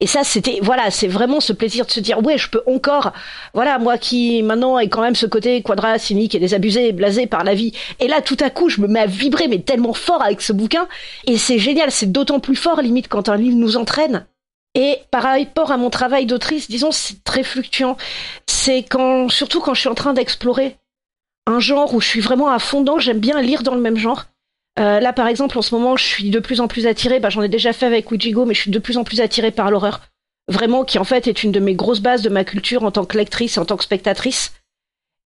Et 0.00 0.06
ça, 0.06 0.22
c'était, 0.22 0.60
voilà, 0.62 0.92
c'est 0.92 1.08
vraiment 1.08 1.40
ce 1.40 1.52
plaisir 1.52 1.84
de 1.84 1.90
se 1.90 1.98
dire, 1.98 2.22
ouais, 2.24 2.38
je 2.38 2.48
peux 2.48 2.62
encore, 2.66 3.12
voilà, 3.52 3.80
moi 3.80 3.98
qui 3.98 4.42
maintenant 4.44 4.78
ai 4.78 4.88
quand 4.88 5.00
même 5.02 5.16
ce 5.16 5.26
côté 5.26 5.60
quadra, 5.60 5.98
cynique 5.98 6.36
et 6.36 6.38
désabusé, 6.38 6.92
blasé 6.92 7.26
par 7.26 7.42
la 7.42 7.54
vie. 7.54 7.72
Et 7.98 8.06
là, 8.06 8.22
tout 8.22 8.36
à 8.40 8.50
coup, 8.50 8.68
je 8.68 8.80
me 8.80 8.86
mets 8.86 9.00
à 9.00 9.06
vibrer, 9.06 9.48
mais 9.48 9.58
tellement 9.58 9.94
fort 9.94 10.22
avec 10.22 10.40
ce 10.40 10.52
bouquin. 10.52 10.86
Et 11.26 11.36
c'est 11.36 11.58
génial, 11.58 11.90
c'est 11.90 12.12
d'autant 12.12 12.38
plus 12.38 12.54
fort, 12.54 12.80
limite, 12.80 13.08
quand 13.08 13.28
un 13.28 13.36
livre 13.36 13.56
nous 13.56 13.76
entraîne. 13.76 14.24
Et 14.76 14.98
par 15.10 15.24
rapport 15.24 15.72
à 15.72 15.76
mon 15.76 15.90
travail 15.90 16.26
d'autrice, 16.26 16.70
disons, 16.70 16.92
c'est 16.92 17.24
très 17.24 17.42
fluctuant. 17.42 17.96
C'est 18.46 18.84
quand, 18.84 19.28
surtout 19.28 19.60
quand 19.60 19.74
je 19.74 19.80
suis 19.80 19.88
en 19.88 19.96
train 19.96 20.12
d'explorer 20.12 20.76
un 21.48 21.58
genre 21.58 21.92
où 21.94 22.00
je 22.00 22.06
suis 22.06 22.20
vraiment 22.20 22.50
à 22.50 22.60
fond 22.60 22.82
dedans, 22.82 23.00
j'aime 23.00 23.18
bien 23.18 23.42
lire 23.42 23.64
dans 23.64 23.74
le 23.74 23.80
même 23.80 23.96
genre. 23.96 24.26
Euh, 24.78 25.00
là, 25.00 25.12
par 25.12 25.26
exemple, 25.26 25.58
en 25.58 25.62
ce 25.62 25.74
moment, 25.74 25.96
je 25.96 26.04
suis 26.04 26.30
de 26.30 26.38
plus 26.38 26.60
en 26.60 26.68
plus 26.68 26.86
attirée, 26.86 27.20
bah, 27.20 27.30
j'en 27.30 27.42
ai 27.42 27.48
déjà 27.48 27.72
fait 27.72 27.86
avec 27.86 28.10
Ouijigo, 28.10 28.44
mais 28.44 28.54
je 28.54 28.60
suis 28.60 28.70
de 28.70 28.78
plus 28.78 28.96
en 28.96 29.04
plus 29.04 29.20
attirée 29.20 29.50
par 29.50 29.70
l'horreur. 29.70 30.00
Vraiment, 30.48 30.84
qui 30.84 30.98
en 30.98 31.04
fait 31.04 31.26
est 31.26 31.42
une 31.42 31.52
de 31.52 31.60
mes 31.60 31.74
grosses 31.74 32.00
bases 32.00 32.22
de 32.22 32.30
ma 32.30 32.44
culture 32.44 32.84
en 32.84 32.90
tant 32.90 33.04
que 33.04 33.18
lectrice 33.18 33.56
et 33.56 33.60
en 33.60 33.64
tant 33.64 33.76
que 33.76 33.84
spectatrice. 33.84 34.52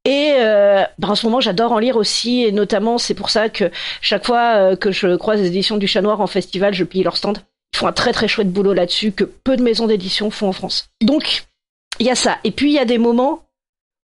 Et 0.06 0.34
euh, 0.38 0.84
bah, 0.98 1.10
en 1.10 1.16
ce 1.16 1.26
moment, 1.26 1.42
j'adore 1.42 1.74
en 1.74 1.80
lire 1.80 1.98
aussi, 1.98 2.44
et 2.44 2.52
notamment, 2.52 2.98
c'est 2.98 3.14
pour 3.14 3.30
ça 3.30 3.50
que 3.50 3.70
chaque 4.02 4.26
fois 4.26 4.56
euh, 4.56 4.76
que 4.76 4.92
je 4.92 5.16
croise 5.16 5.42
les 5.42 5.48
éditions 5.48 5.78
du 5.78 5.88
Chat 5.88 6.02
Noir 6.02 6.22
en 6.22 6.28
festival, 6.28 6.74
je 6.74 6.84
pille 6.84 7.04
leur 7.04 7.18
stand. 7.18 7.40
Ils 7.74 7.78
font 7.78 7.88
un 7.88 7.94
très 7.94 8.14
très 8.14 8.28
chouette 8.28 8.52
boulot 8.52 8.74
là-dessus 8.74 9.12
que 9.12 9.24
peu 9.24 9.58
de 9.58 9.64
maisons 9.64 9.88
d'édition 9.88 10.32
font 10.32 10.48
en 10.48 10.54
France. 10.54 10.90
Donc, 11.02 11.46
il 12.00 12.06
y 12.06 12.10
a 12.10 12.16
ça. 12.16 12.38
Et 12.44 12.52
puis, 12.52 12.72
il 12.72 12.74
y 12.74 12.80
a 12.80 12.86
des 12.86 12.98
moments 12.98 13.44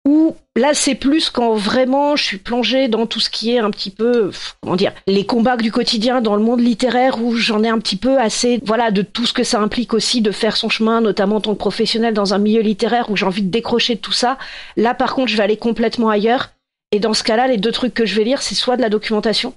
où 0.06 0.36
là, 0.54 0.74
c'est 0.74 0.94
plus 0.94 1.30
quand 1.30 1.54
vraiment 1.54 2.14
je 2.16 2.24
suis 2.24 2.38
plongée 2.38 2.88
dans 2.88 3.06
tout 3.06 3.20
ce 3.20 3.30
qui 3.30 3.52
est 3.52 3.58
un 3.58 3.70
petit 3.70 3.90
peu, 3.90 4.30
comment 4.60 4.76
dire, 4.76 4.92
les 5.06 5.24
combats 5.24 5.56
du 5.56 5.72
quotidien 5.72 6.20
dans 6.20 6.36
le 6.36 6.42
monde 6.42 6.60
littéraire 6.60 7.22
où 7.22 7.34
j'en 7.34 7.62
ai 7.62 7.68
un 7.68 7.78
petit 7.78 7.96
peu 7.96 8.18
assez, 8.18 8.60
voilà, 8.64 8.90
de 8.90 9.02
tout 9.02 9.24
ce 9.24 9.32
que 9.32 9.44
ça 9.44 9.60
implique 9.60 9.94
aussi 9.94 10.20
de 10.20 10.30
faire 10.30 10.56
son 10.56 10.68
chemin, 10.68 11.00
notamment 11.00 11.36
en 11.36 11.40
tant 11.40 11.54
que 11.54 11.58
professionnel 11.58 12.12
dans 12.12 12.34
un 12.34 12.38
milieu 12.38 12.60
littéraire 12.60 13.10
où 13.10 13.16
j'ai 13.16 13.26
envie 13.26 13.42
de 13.42 13.50
décrocher 13.50 13.94
de 13.94 14.00
tout 14.00 14.12
ça. 14.12 14.36
Là, 14.76 14.94
par 14.94 15.14
contre, 15.14 15.28
je 15.28 15.36
vais 15.36 15.42
aller 15.42 15.56
complètement 15.56 16.10
ailleurs. 16.10 16.50
Et 16.92 17.00
dans 17.00 17.14
ce 17.14 17.24
cas-là, 17.24 17.46
les 17.46 17.56
deux 17.56 17.72
trucs 17.72 17.94
que 17.94 18.06
je 18.06 18.14
vais 18.14 18.24
lire, 18.24 18.42
c'est 18.42 18.54
soit 18.54 18.76
de 18.76 18.82
la 18.82 18.90
documentation, 18.90 19.54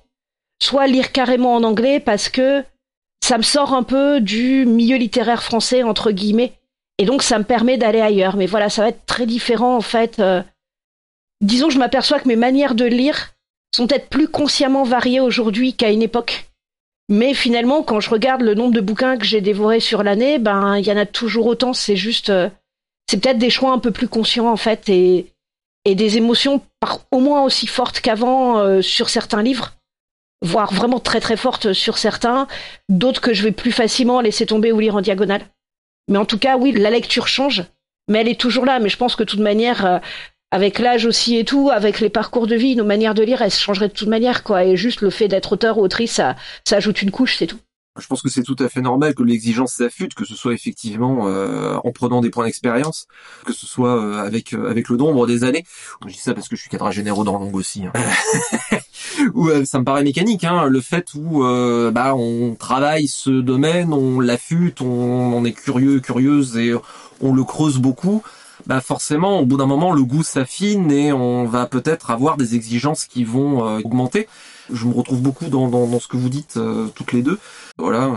soit 0.61 0.88
lire 0.88 1.11
carrément 1.11 1.55
en 1.55 1.63
anglais 1.63 1.99
parce 1.99 2.29
que 2.29 2.63
ça 3.23 3.38
me 3.38 3.44
sort 3.44 3.73
un 3.73 3.83
peu 3.83 4.21
du 4.21 4.65
milieu 4.65 4.95
littéraire 4.95 5.44
français 5.44 5.83
entre 5.83 6.11
guillemets 6.11 6.54
et 6.97 7.06
donc 7.06 7.23
ça 7.23 7.39
me 7.39 7.44
permet 7.44 7.77
d'aller 7.77 8.01
ailleurs 8.01 8.35
mais 8.35 8.45
voilà 8.45 8.69
ça 8.69 8.83
va 8.83 8.89
être 8.89 9.06
très 9.06 9.25
différent 9.25 9.75
en 9.75 9.81
fait 9.81 10.19
euh. 10.19 10.42
disons 11.42 11.69
je 11.69 11.80
m'aperçois 11.80 12.19
que 12.19 12.27
mes 12.27 12.35
manières 12.35 12.75
de 12.75 12.85
lire 12.85 13.33
sont 13.75 13.87
peut-être 13.87 14.09
plus 14.09 14.27
consciemment 14.27 14.83
variées 14.83 15.19
aujourd'hui 15.19 15.73
qu'à 15.73 15.92
une 15.92 16.01
époque 16.01 16.49
mais 17.09 17.33
finalement 17.33 17.83
quand 17.83 17.99
je 17.99 18.09
regarde 18.09 18.42
le 18.42 18.56
nombre 18.56 18.73
de 18.73 18.81
bouquins 18.81 19.18
que 19.18 19.25
j'ai 19.25 19.42
dévorés 19.42 19.80
sur 19.80 20.04
l'année 20.04 20.39
ben 20.39 20.77
il 20.77 20.85
y 20.85 20.92
en 20.92 20.97
a 20.97 21.06
toujours 21.06 21.47
autant 21.47 21.73
c'est 21.73 21.97
juste 21.97 22.30
euh, 22.30 22.49
c'est 23.09 23.21
peut-être 23.21 23.37
des 23.37 23.49
choix 23.49 23.71
un 23.71 23.80
peu 23.80 23.92
plus 23.92 24.07
conscients 24.07 24.51
en 24.51 24.57
fait 24.57 24.89
et 24.89 25.33
et 25.85 25.95
des 25.95 26.18
émotions 26.18 26.61
par, 26.81 26.99
au 27.11 27.21
moins 27.21 27.44
aussi 27.44 27.66
fortes 27.66 28.01
qu'avant 28.01 28.57
euh, 28.57 28.81
sur 28.81 29.09
certains 29.09 29.42
livres 29.42 29.77
voire 30.42 30.73
vraiment 30.73 30.99
très 30.99 31.19
très 31.19 31.37
forte 31.37 31.73
sur 31.73 31.97
certains, 31.97 32.47
d'autres 32.89 33.21
que 33.21 33.33
je 33.33 33.44
vais 33.44 33.51
plus 33.51 33.71
facilement 33.71 34.21
laisser 34.21 34.45
tomber 34.45 34.71
ou 34.71 34.80
lire 34.80 34.95
en 34.95 35.01
diagonale. 35.01 35.42
Mais 36.07 36.18
en 36.18 36.26
tout 36.26 36.37
cas, 36.37 36.57
oui, 36.57 36.71
la 36.71 36.90
lecture 36.90 37.28
change, 37.28 37.64
mais 38.07 38.19
elle 38.19 38.30
est 38.30 38.40
toujours 38.40 38.66
là. 38.66 38.80
Mais 38.80 38.90
je 38.90 38.97
pense 38.97 39.16
que 39.16 39.23
de 39.23 39.30
toute 39.30 39.40
manière, 39.40 39.85
euh, 39.85 39.99
avec 40.52 40.80
l'âge 40.80 41.06
aussi 41.06 41.37
et 41.37 41.45
tout, 41.45 41.69
avec 41.69 41.99
les 41.99 42.09
parcours 42.09 42.47
de 42.47 42.56
vie, 42.56 42.76
nos 42.76 42.85
manières 42.85 43.14
de 43.14 43.23
lire, 43.23 43.42
elles 43.42 43.52
se 43.52 43.61
changeraient 43.61 43.90
de 43.90 43.94
toute 43.94 44.07
manière, 44.07 44.44
quoi. 44.44 44.64
Et 44.64 44.78
juste 44.78 45.02
le 45.02 45.09
fait 45.09 45.28
d'être 45.28 45.54
auteur 45.54 45.78
ou 45.78 45.81
autrice, 45.81 46.14
ça, 46.14 46.35
ça 46.66 46.78
ajoute 46.78 47.02
une 47.02 47.11
couche, 47.11 47.35
c'est 47.35 47.47
tout 47.47 47.59
je 47.99 48.07
pense 48.07 48.21
que 48.21 48.30
c'est 48.30 48.44
tout 48.44 48.56
à 48.59 48.69
fait 48.69 48.81
normal 48.81 49.16
que 49.16 49.23
l'exigence 49.23 49.73
s'affûte, 49.73 50.13
que 50.13 50.25
ce 50.25 50.35
soit 50.35 50.54
effectivement 50.54 51.27
euh, 51.27 51.77
en 51.83 51.92
prenant 51.92 52.21
des 52.21 52.30
points 52.30 52.45
d'expérience, 52.45 53.07
que 53.45 53.54
ce 53.54 53.66
soit 53.66 53.97
euh, 53.97 54.25
avec 54.25 54.54
euh, 54.54 54.69
avec 54.69 54.89
le 54.89 54.97
nombre 54.97 55.27
des 55.27 55.44
années. 55.44 55.66
Je 56.06 56.13
dis 56.13 56.19
ça 56.19 56.33
parce 56.33 56.47
que 56.47 56.56
je 56.56 56.61
suis 56.61 56.69
cadre 56.69 56.92
généraux 56.92 57.23
dans 57.23 57.37
Langue 57.37 57.56
aussi. 57.56 57.85
Hein. 57.85 57.94
où 59.33 59.49
ça 59.66 59.80
me 59.80 59.83
paraît 59.83 60.04
mécanique, 60.04 60.44
hein, 60.44 60.66
le 60.66 60.81
fait 60.81 61.13
où 61.16 61.44
bah 61.92 62.16
on 62.16 62.56
travaille 62.56 63.07
ce 63.07 63.30
domaine, 63.30 63.94
on 63.94 64.19
l'affûte, 64.19 64.81
on, 64.81 64.85
on 64.85 65.45
est 65.45 65.54
curieux, 65.54 65.99
curieuse 65.99 66.57
et 66.57 66.73
on 67.21 67.33
le 67.33 67.44
creuse 67.44 67.77
beaucoup 67.77 68.23
bah 68.66 68.81
forcément, 68.81 69.39
au 69.39 69.45
bout 69.45 69.56
d'un 69.56 69.66
moment, 69.66 69.94
le 69.94 70.04
goût 70.04 70.23
s'affine 70.23 70.92
et 70.92 71.13
on 71.13 71.45
va 71.45 71.68
peut-être 71.68 72.11
avoir 72.11 72.35
des 72.35 72.56
exigences 72.56 73.06
qui 73.06 73.23
vont 73.23 73.61
augmenter. 73.77 74.27
Je 74.71 74.86
me 74.86 74.94
retrouve 74.94 75.21
beaucoup 75.21 75.45
dans, 75.45 75.68
dans, 75.68 75.88
dans 75.88 76.00
ce 76.00 76.07
que 76.07 76.18
vous 76.18 76.30
dites 76.30 76.57
euh, 76.57 76.88
toutes 76.95 77.14
les 77.14 77.21
deux. 77.21 77.40
Voilà, 77.80 78.16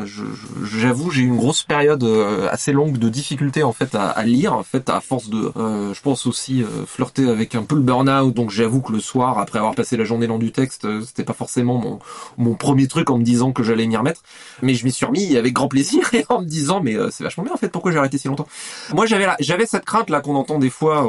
j'avoue, 0.65 1.11
j'ai 1.11 1.21
eu 1.21 1.27
une 1.27 1.37
grosse 1.37 1.65
période 1.65 2.03
euh, 2.03 2.49
assez 2.51 2.73
longue 2.73 2.97
de 2.97 3.11
difficulté 3.11 3.63
en 3.63 3.73
fait 3.73 3.95
à, 3.95 4.09
à 4.09 4.23
lire, 4.25 4.55
en 4.55 4.63
fait, 4.63 4.89
à 4.89 5.01
force 5.01 5.29
de, 5.29 5.53
euh, 5.57 5.93
je 5.93 6.01
pense 6.01 6.27
aussi 6.27 6.63
euh, 6.63 6.87
flirter 6.87 7.29
avec 7.29 7.55
un 7.55 7.63
peu 7.63 7.75
le 7.75 7.83
burn-out. 7.83 8.33
Donc 8.35 8.51
j'avoue 8.51 8.81
que 8.81 8.93
le 8.93 9.01
soir, 9.01 9.39
après 9.39 9.59
avoir 9.59 9.75
passé 9.75 9.99
la 9.99 10.05
journée 10.05 10.27
dans 10.27 10.39
du 10.39 10.51
texte, 10.51 10.87
euh, 10.87 11.03
c'était 11.03 11.25
pas 11.25 11.35
forcément 11.35 11.77
mon, 11.79 11.99
mon 12.39 12.55
premier 12.55 12.89
truc 12.89 13.11
en 13.11 13.19
me 13.19 13.23
disant 13.23 13.53
que 13.53 13.63
j'allais 13.63 13.87
m'y 13.87 13.97
remettre. 13.99 14.23
Mais 14.63 14.75
je 14.75 14.85
m'y 14.87 14.93
suis 14.93 15.05
remis 15.05 15.37
avec 15.37 15.53
grand 15.53 15.69
plaisir 15.69 16.09
et 16.15 16.25
en 16.31 16.41
me 16.41 16.47
disant, 16.47 16.81
mais 16.81 16.97
euh, 16.97 17.11
c'est 17.11 17.23
vachement 17.23 17.45
bien 17.45 17.53
en 17.53 17.59
fait. 17.59 17.69
Pourquoi 17.69 17.93
j'ai 17.93 17.99
arrêté 17.99 18.17
si 18.17 18.29
longtemps? 18.29 18.49
Moi, 18.95 19.05
j'avais 19.05 19.27
j'avais 19.41 19.67
cette 19.67 19.85
crainte 19.85 20.09
là 20.09 20.23
qu'on 20.23 20.37
entend 20.37 20.59
des 20.59 20.71
fois 20.71 21.07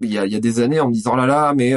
il 0.00 0.12
y 0.12 0.18
a, 0.18 0.26
y 0.26 0.36
a 0.36 0.40
des 0.40 0.60
années 0.60 0.78
en 0.80 0.88
me 0.88 0.92
disant, 0.92 1.12
oh 1.14 1.16
là 1.16 1.26
là, 1.26 1.54
mais 1.56 1.74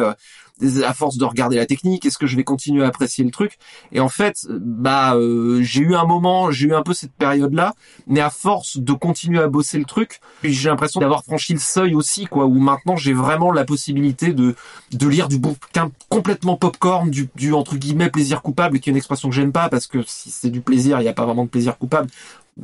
à 0.84 0.94
force 0.94 1.18
de 1.18 1.26
regarder 1.26 1.56
la 1.56 1.66
technique, 1.66 2.06
est-ce 2.06 2.18
que 2.18 2.28
je 2.28 2.36
vais 2.36 2.44
continuer 2.44 2.84
à 2.84 2.88
apprécier 2.88 3.24
le 3.24 3.32
truc? 3.32 3.58
Et 3.92 4.00
en 4.00 4.10
fait, 4.10 4.48
bah, 4.50 5.16
euh, 5.16 5.62
j'ai 5.62 5.82
eu 5.82 5.96
un 5.96 6.06
moment, 6.06 6.52
j'ai 6.52 6.68
eu 6.68 6.76
un 6.76 6.84
peu 6.84 6.94
cette 6.94 7.14
période-là, 7.14 7.74
mais 8.08 8.20
à 8.20 8.30
force 8.30 8.78
de 8.78 8.94
continuer 8.94 9.40
à 9.40 9.48
bosser 9.48 9.80
le 9.80 9.86
truc, 9.86 10.20
j'ai 10.44 10.70
l'impression 10.70 11.00
d'avoir 11.00 11.24
franchi 11.24 11.54
le 11.54 11.60
seuil 11.60 11.96
aussi, 11.96 12.26
quoi, 12.26 12.46
où 12.46 12.60
maintenant 12.60 12.96
j'ai 12.96 13.14
vraiment 13.14 13.52
la 13.52 13.66
possibilité 13.66 14.34
de 14.34 14.56
de 14.92 15.08
lire 15.08 15.28
du 15.28 15.40
bouquin 15.40 15.92
complètement 16.10 16.56
popcorn, 16.56 17.10
du, 17.10 17.30
du 17.36 17.54
entre 17.54 17.76
guillemets 17.76 18.10
plaisir 18.10 18.42
coupable, 18.42 18.80
qui 18.80 18.90
est 18.90 18.92
une 18.92 18.98
expression 18.98 19.30
que 19.30 19.36
j'aime 19.36 19.52
pas 19.52 19.70
parce 19.70 19.88
que 19.88 20.04
si 20.06 20.30
c'est 20.30 20.50
du 20.50 20.62
plaisir, 20.62 21.00
il 21.00 21.04
n'y 21.04 21.10
a 21.10 21.14
pas 21.14 21.26
vraiment 21.26 21.46
de 21.46 21.50
plaisir 21.50 21.78
coupable 21.78 22.10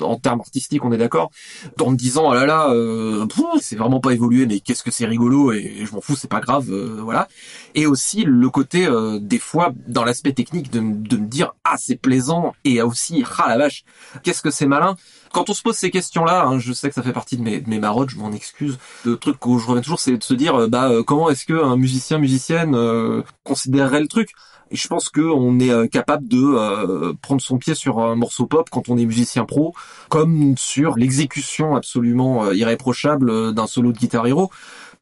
en 0.01 0.17
termes 0.17 0.39
artistiques, 0.39 0.84
on 0.84 0.91
est 0.91 0.98
d'accord, 0.98 1.31
en 1.79 1.91
me 1.91 1.96
disant 1.96 2.29
oh 2.29 2.34
là 2.34 2.46
là, 2.46 2.69
euh, 2.72 3.25
c'est 3.62 3.75
vraiment 3.75 4.00
pas 4.00 4.12
évolué, 4.12 4.46
mais 4.46 4.60
qu'est-ce 4.60 4.84
que 4.84 4.91
c'est 4.91 5.05
rigolo 5.05 5.51
et, 5.51 5.86
je 5.86 5.93
m'en 5.93 6.01
fous, 6.01 6.15
c'est 6.15 6.29
pas 6.29 6.39
grave, 6.39 6.67
euh, 6.69 7.00
voilà. 7.01 7.27
Et 7.75 7.86
aussi 7.86 8.24
le 8.24 8.50
côté 8.50 8.86
euh, 8.86 9.19
des 9.19 9.39
fois 9.39 9.74
dans 9.88 10.03
l'aspect 10.03 10.34
technique 10.34 10.72
de, 10.72 10.79
de 10.79 11.17
me 11.17 11.27
dire 11.27 11.53
ah 11.63 11.75
c'est 11.77 11.96
plaisant 11.96 12.53
et 12.63 12.81
aussi 12.81 13.24
ah 13.38 13.48
la 13.48 13.58
vache, 13.58 13.84
qu'est-ce 14.24 14.41
que 14.41 14.51
c'est 14.51 14.67
malin. 14.67 14.96
Quand 15.31 15.50
on 15.50 15.53
se 15.53 15.62
pose 15.62 15.75
ces 15.75 15.91
questions-là, 15.91 16.45
hein, 16.45 16.59
je 16.59 16.74
sais 16.74 16.89
que 16.89 16.95
ça 16.95 17.03
fait 17.03 17.13
partie 17.13 17.38
de 17.38 17.43
mes, 17.43 17.59
de 17.59 17.79
marottes, 17.79 18.09
je 18.09 18.17
m'en 18.17 18.31
excuse. 18.31 18.77
Le 19.05 19.17
truc 19.17 19.45
où 19.45 19.59
je 19.59 19.67
reviens 19.67 19.81
toujours, 19.81 20.00
c'est 20.00 20.17
de 20.17 20.24
se 20.24 20.33
dire 20.33 20.55
euh, 20.55 20.67
bah 20.67 20.89
euh, 20.89 21.03
comment 21.03 21.29
est-ce 21.29 21.45
que 21.45 21.53
un 21.53 21.77
musicien 21.77 22.17
musicienne 22.17 22.74
euh, 22.75 23.21
considérerait 23.43 24.01
le 24.01 24.07
truc? 24.07 24.31
Je 24.71 24.88
pense 24.88 25.09
que 25.09 25.21
on 25.21 25.59
est 25.59 25.89
capable 25.89 26.27
de 26.27 27.13
prendre 27.24 27.41
son 27.41 27.57
pied 27.57 27.74
sur 27.74 27.98
un 27.98 28.13
morceau 28.13 28.45
pop 28.45 28.69
quand 28.69 28.88
on 28.88 29.00
est 29.00 29.05
musicien 29.05 29.43
pro, 29.43 29.74
comme 30.09 30.53
sur 30.59 30.95
l'exécution 30.95 31.75
absolument 31.75 32.51
irréprochable 32.51 33.55
d'un 33.55 33.65
solo 33.65 33.91
de 33.91 33.98
guitare 33.98 34.27
hero. 34.27 34.51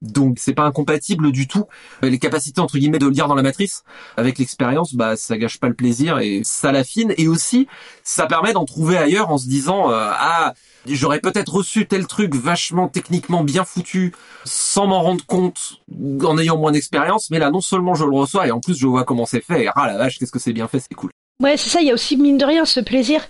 Donc 0.01 0.37
c'est 0.39 0.53
pas 0.53 0.63
incompatible 0.63 1.31
du 1.31 1.47
tout. 1.47 1.65
Euh, 2.03 2.09
Les 2.09 2.19
capacités 2.19 2.61
entre 2.61 2.77
guillemets 2.77 2.99
de 2.99 3.07
lire 3.07 3.27
dans 3.27 3.35
la 3.35 3.41
matrice, 3.41 3.83
avec 4.15 4.37
l'expérience, 4.37 4.93
bah 4.93 5.15
ça 5.15 5.37
gâche 5.37 5.59
pas 5.59 5.67
le 5.67 5.73
plaisir 5.73 6.19
et 6.19 6.41
ça 6.43 6.71
l'affine. 6.71 7.13
Et 7.17 7.27
aussi, 7.27 7.67
ça 8.03 8.27
permet 8.27 8.53
d'en 8.53 8.65
trouver 8.65 8.97
ailleurs 8.97 9.29
en 9.29 9.37
se 9.37 9.47
disant 9.47 9.91
euh, 9.91 10.09
ah 10.11 10.53
j'aurais 10.85 11.19
peut-être 11.19 11.53
reçu 11.53 11.87
tel 11.87 12.05
truc 12.05 12.35
vachement 12.35 12.87
techniquement 12.87 13.43
bien 13.43 13.65
foutu 13.65 14.13
sans 14.45 14.87
m'en 14.87 15.01
rendre 15.01 15.25
compte 15.25 15.81
en 16.23 16.37
ayant 16.37 16.57
moins 16.57 16.71
d'expérience. 16.71 17.29
Mais 17.31 17.39
là 17.39 17.49
non 17.49 17.61
seulement 17.61 17.95
je 17.95 18.05
le 18.05 18.15
reçois 18.15 18.47
et 18.47 18.51
en 18.51 18.59
plus 18.59 18.77
je 18.77 18.87
vois 18.87 19.03
comment 19.03 19.25
c'est 19.25 19.43
fait. 19.43 19.63
Et, 19.63 19.69
ah 19.75 19.87
la 19.87 19.97
vache 19.97 20.19
qu'est-ce 20.19 20.31
que 20.31 20.39
c'est 20.39 20.53
bien 20.53 20.67
fait, 20.67 20.79
c'est 20.79 20.95
cool. 20.95 21.09
Ouais, 21.41 21.55
c'est 21.55 21.69
ça, 21.69 21.81
il 21.81 21.87
y 21.87 21.91
a 21.91 21.93
aussi, 21.93 22.17
mine 22.17 22.37
de 22.37 22.45
rien, 22.45 22.65
ce 22.65 22.79
plaisir 22.79 23.21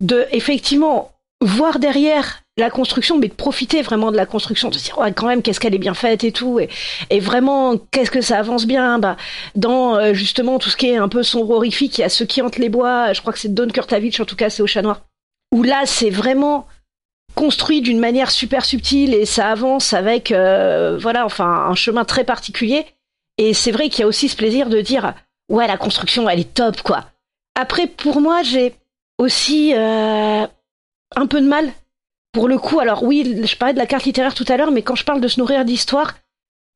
de, 0.00 0.26
effectivement, 0.32 1.12
voir 1.40 1.78
derrière 1.78 2.42
la 2.56 2.70
construction, 2.70 3.18
mais 3.18 3.28
de 3.28 3.34
profiter 3.34 3.82
vraiment 3.82 4.10
de 4.10 4.16
la 4.16 4.26
construction, 4.26 4.68
de 4.68 4.74
se 4.74 4.84
dire, 4.84 4.98
ouais, 4.98 5.12
quand 5.12 5.26
même, 5.26 5.42
qu'est-ce 5.42 5.60
qu'elle 5.60 5.74
est 5.74 5.78
bien 5.78 5.94
faite 5.94 6.24
et 6.24 6.32
tout, 6.32 6.58
et, 6.58 6.68
et 7.10 7.20
vraiment, 7.20 7.78
qu'est-ce 7.92 8.10
que 8.10 8.20
ça 8.20 8.38
avance 8.38 8.66
bien, 8.66 8.98
bah, 8.98 9.16
dans, 9.54 9.96
euh, 9.96 10.12
justement, 10.14 10.58
tout 10.58 10.68
ce 10.68 10.76
qui 10.76 10.88
est 10.88 10.96
un 10.96 11.08
peu 11.08 11.22
sombre 11.22 11.50
horrifique, 11.50 11.98
il 11.98 12.00
y 12.00 12.04
a 12.04 12.08
ceux 12.08 12.24
qui 12.24 12.42
hantent 12.42 12.58
les 12.58 12.68
bois, 12.68 13.12
je 13.12 13.20
crois 13.20 13.32
que 13.32 13.38
c'est 13.38 13.54
Don 13.54 13.68
Kurtavich, 13.68 14.18
en 14.18 14.24
tout 14.24 14.34
cas, 14.34 14.50
c'est 14.50 14.62
au 14.62 14.66
chat 14.66 14.82
noir, 14.82 15.02
où 15.52 15.62
là, 15.62 15.82
c'est 15.84 16.10
vraiment 16.10 16.66
construit 17.36 17.80
d'une 17.82 18.00
manière 18.00 18.32
super 18.32 18.64
subtile 18.64 19.14
et 19.14 19.24
ça 19.24 19.50
avance 19.50 19.92
avec, 19.92 20.32
euh, 20.32 20.98
voilà, 21.00 21.24
enfin, 21.24 21.68
un 21.70 21.74
chemin 21.76 22.04
très 22.04 22.24
particulier, 22.24 22.84
et 23.38 23.54
c'est 23.54 23.70
vrai 23.70 23.88
qu'il 23.88 24.00
y 24.00 24.02
a 24.02 24.08
aussi 24.08 24.28
ce 24.28 24.36
plaisir 24.36 24.68
de 24.68 24.80
dire, 24.80 25.14
ouais, 25.48 25.68
la 25.68 25.76
construction, 25.76 26.28
elle 26.28 26.40
est 26.40 26.54
top, 26.54 26.82
quoi. 26.82 27.04
Après, 27.54 27.86
pour 27.86 28.20
moi, 28.20 28.42
j'ai 28.42 28.74
aussi 29.18 29.72
euh, 29.74 30.46
un 31.18 31.26
peu 31.26 31.40
de 31.40 31.46
mal. 31.46 31.70
Pour 32.32 32.48
le 32.48 32.58
coup, 32.58 32.80
alors 32.80 33.02
oui, 33.02 33.42
je 33.44 33.56
parlais 33.56 33.74
de 33.74 33.78
la 33.78 33.86
carte 33.86 34.04
littéraire 34.04 34.34
tout 34.34 34.44
à 34.48 34.56
l'heure, 34.56 34.70
mais 34.70 34.82
quand 34.82 34.94
je 34.94 35.04
parle 35.04 35.20
de 35.20 35.28
se 35.28 35.40
nourrir 35.40 35.64
d'histoire, 35.64 36.14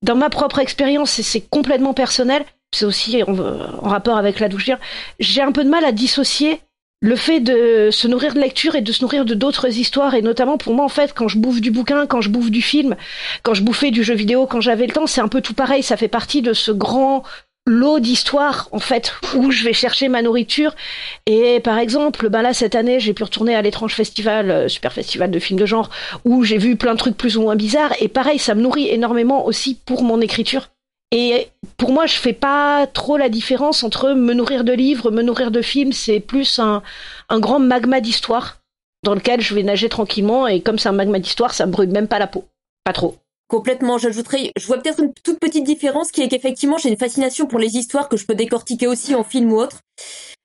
dans 0.02 0.16
ma 0.16 0.30
propre 0.30 0.58
expérience, 0.58 1.10
c'est 1.10 1.48
complètement 1.48 1.94
personnel, 1.94 2.44
c'est 2.74 2.84
aussi 2.84 3.22
en, 3.22 3.38
en 3.38 3.88
rapport 3.88 4.16
avec 4.16 4.40
la 4.40 4.48
douche, 4.48 4.70
j'ai 5.20 5.42
un 5.42 5.52
peu 5.52 5.64
de 5.64 5.68
mal 5.70 5.84
à 5.84 5.92
dissocier 5.92 6.60
le 7.02 7.16
fait 7.16 7.40
de 7.40 7.90
se 7.90 8.06
nourrir 8.06 8.32
de 8.32 8.40
lecture 8.40 8.76
et 8.76 8.80
de 8.80 8.92
se 8.92 9.02
nourrir 9.02 9.24
de 9.24 9.34
d'autres 9.34 9.76
histoires, 9.76 10.14
et 10.14 10.22
notamment 10.22 10.56
pour 10.56 10.72
moi, 10.72 10.84
en 10.84 10.88
fait, 10.88 11.12
quand 11.12 11.26
je 11.26 11.36
bouffe 11.36 11.60
du 11.60 11.72
bouquin, 11.72 12.06
quand 12.06 12.20
je 12.20 12.28
bouffe 12.28 12.50
du 12.50 12.62
film, 12.62 12.96
quand 13.42 13.54
je 13.54 13.62
bouffais 13.62 13.90
du 13.90 14.04
jeu 14.04 14.14
vidéo, 14.14 14.46
quand 14.46 14.60
j'avais 14.60 14.86
le 14.86 14.92
temps, 14.92 15.08
c'est 15.08 15.20
un 15.20 15.26
peu 15.28 15.40
tout 15.40 15.52
pareil, 15.52 15.82
ça 15.82 15.96
fait 15.96 16.08
partie 16.08 16.42
de 16.42 16.52
ce 16.52 16.70
grand 16.70 17.24
lot 17.66 18.00
d'histoires 18.00 18.68
en 18.72 18.78
fait 18.78 19.12
où 19.34 19.50
je 19.50 19.64
vais 19.64 19.72
chercher 19.72 20.08
ma 20.08 20.22
nourriture. 20.22 20.74
Et 21.26 21.60
par 21.60 21.78
exemple 21.78 22.28
ben 22.28 22.42
là 22.42 22.54
cette 22.54 22.74
année 22.74 23.00
j'ai 23.00 23.14
pu 23.14 23.22
retourner 23.22 23.54
à 23.54 23.62
l'étrange 23.62 23.94
festival 23.94 24.50
euh, 24.50 24.68
super 24.68 24.92
festival 24.92 25.30
de 25.30 25.38
films 25.38 25.60
de 25.60 25.66
genre 25.66 25.90
où 26.24 26.44
j'ai 26.44 26.58
vu 26.58 26.76
plein 26.76 26.92
de 26.92 26.98
trucs 26.98 27.16
plus 27.16 27.36
ou 27.36 27.42
moins 27.42 27.56
bizarres. 27.56 27.94
Et 28.00 28.08
pareil 28.08 28.38
ça 28.38 28.54
me 28.54 28.62
nourrit 28.62 28.88
énormément 28.88 29.46
aussi 29.46 29.74
pour 29.74 30.02
mon 30.02 30.20
écriture. 30.20 30.68
Et 31.12 31.48
pour 31.76 31.92
moi 31.92 32.06
je 32.06 32.14
fais 32.14 32.32
pas 32.32 32.86
trop 32.86 33.16
la 33.16 33.28
différence 33.28 33.84
entre 33.84 34.12
me 34.12 34.34
nourrir 34.34 34.64
de 34.64 34.72
livres 34.72 35.10
me 35.10 35.22
nourrir 35.22 35.50
de 35.50 35.62
films. 35.62 35.92
C'est 35.92 36.20
plus 36.20 36.58
un, 36.58 36.82
un 37.28 37.38
grand 37.38 37.60
magma 37.60 38.00
d'histoire 38.00 38.58
dans 39.04 39.14
lequel 39.14 39.40
je 39.40 39.54
vais 39.54 39.62
nager 39.62 39.88
tranquillement. 39.88 40.48
Et 40.48 40.60
comme 40.62 40.78
c'est 40.78 40.88
un 40.88 40.92
magma 40.92 41.20
d'histoire 41.20 41.54
ça 41.54 41.66
me 41.66 41.72
brûle 41.72 41.90
même 41.90 42.08
pas 42.08 42.18
la 42.18 42.26
peau. 42.26 42.44
Pas 42.84 42.92
trop 42.92 43.21
Complètement, 43.52 43.98
j'ajouterais, 43.98 44.50
je 44.56 44.66
vois 44.66 44.78
peut-être 44.78 45.00
une 45.00 45.12
toute 45.12 45.38
petite 45.38 45.64
différence 45.64 46.10
qui 46.10 46.22
est 46.22 46.28
qu'effectivement 46.28 46.78
j'ai 46.78 46.88
une 46.88 46.96
fascination 46.96 47.46
pour 47.46 47.58
les 47.58 47.76
histoires 47.76 48.08
que 48.08 48.16
je 48.16 48.24
peux 48.24 48.34
décortiquer 48.34 48.86
aussi 48.86 49.14
en 49.14 49.24
film 49.24 49.52
ou 49.52 49.56
autre. 49.56 49.82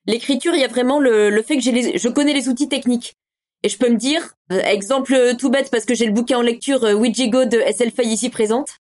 L'écriture, 0.06 0.54
il 0.54 0.60
y 0.60 0.64
a 0.64 0.68
vraiment 0.68 1.00
le, 1.00 1.42
fait 1.42 1.56
que 1.56 1.62
je 1.62 2.08
connais 2.08 2.34
les 2.34 2.50
outils 2.50 2.68
techniques. 2.68 3.14
Et 3.62 3.70
je 3.70 3.78
peux 3.78 3.88
me 3.88 3.96
dire, 3.96 4.34
euh, 4.52 4.60
exemple 4.60 5.14
euh, 5.14 5.32
tout 5.32 5.48
bête 5.48 5.70
parce 5.70 5.86
que 5.86 5.94
j'ai 5.94 6.04
le 6.04 6.12
bouquin 6.12 6.36
en 6.36 6.42
lecture 6.42 6.84
euh, 6.84 6.94
de 6.94 7.72
SL 7.72 7.92
Fay 7.92 8.08
ici 8.08 8.28
présente. 8.28 8.76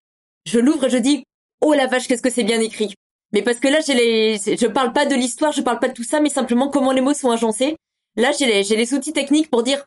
Je 0.44 0.58
l'ouvre 0.58 0.86
et 0.86 0.90
je 0.90 0.98
dis, 0.98 1.22
oh 1.60 1.72
la 1.72 1.86
vache, 1.86 2.08
qu'est-ce 2.08 2.20
que 2.20 2.28
c'est 2.28 2.42
bien 2.42 2.60
écrit. 2.60 2.94
Mais 3.32 3.42
parce 3.42 3.60
que 3.60 3.68
là, 3.68 3.78
j'ai 3.86 3.94
les, 3.94 4.38
je 4.38 4.66
parle 4.66 4.92
pas 4.92 5.06
de 5.06 5.14
l'histoire, 5.14 5.52
je 5.52 5.62
parle 5.62 5.78
pas 5.78 5.88
de 5.88 5.94
tout 5.94 6.02
ça, 6.02 6.18
mais 6.18 6.30
simplement 6.30 6.68
comment 6.68 6.90
les 6.90 7.00
mots 7.00 7.14
sont 7.14 7.30
agencés. 7.30 7.76
Là, 8.16 8.32
j'ai 8.36 8.46
les, 8.46 8.64
j'ai 8.64 8.74
les 8.74 8.92
outils 8.92 9.12
techniques 9.12 9.50
pour 9.50 9.62
dire, 9.62 9.84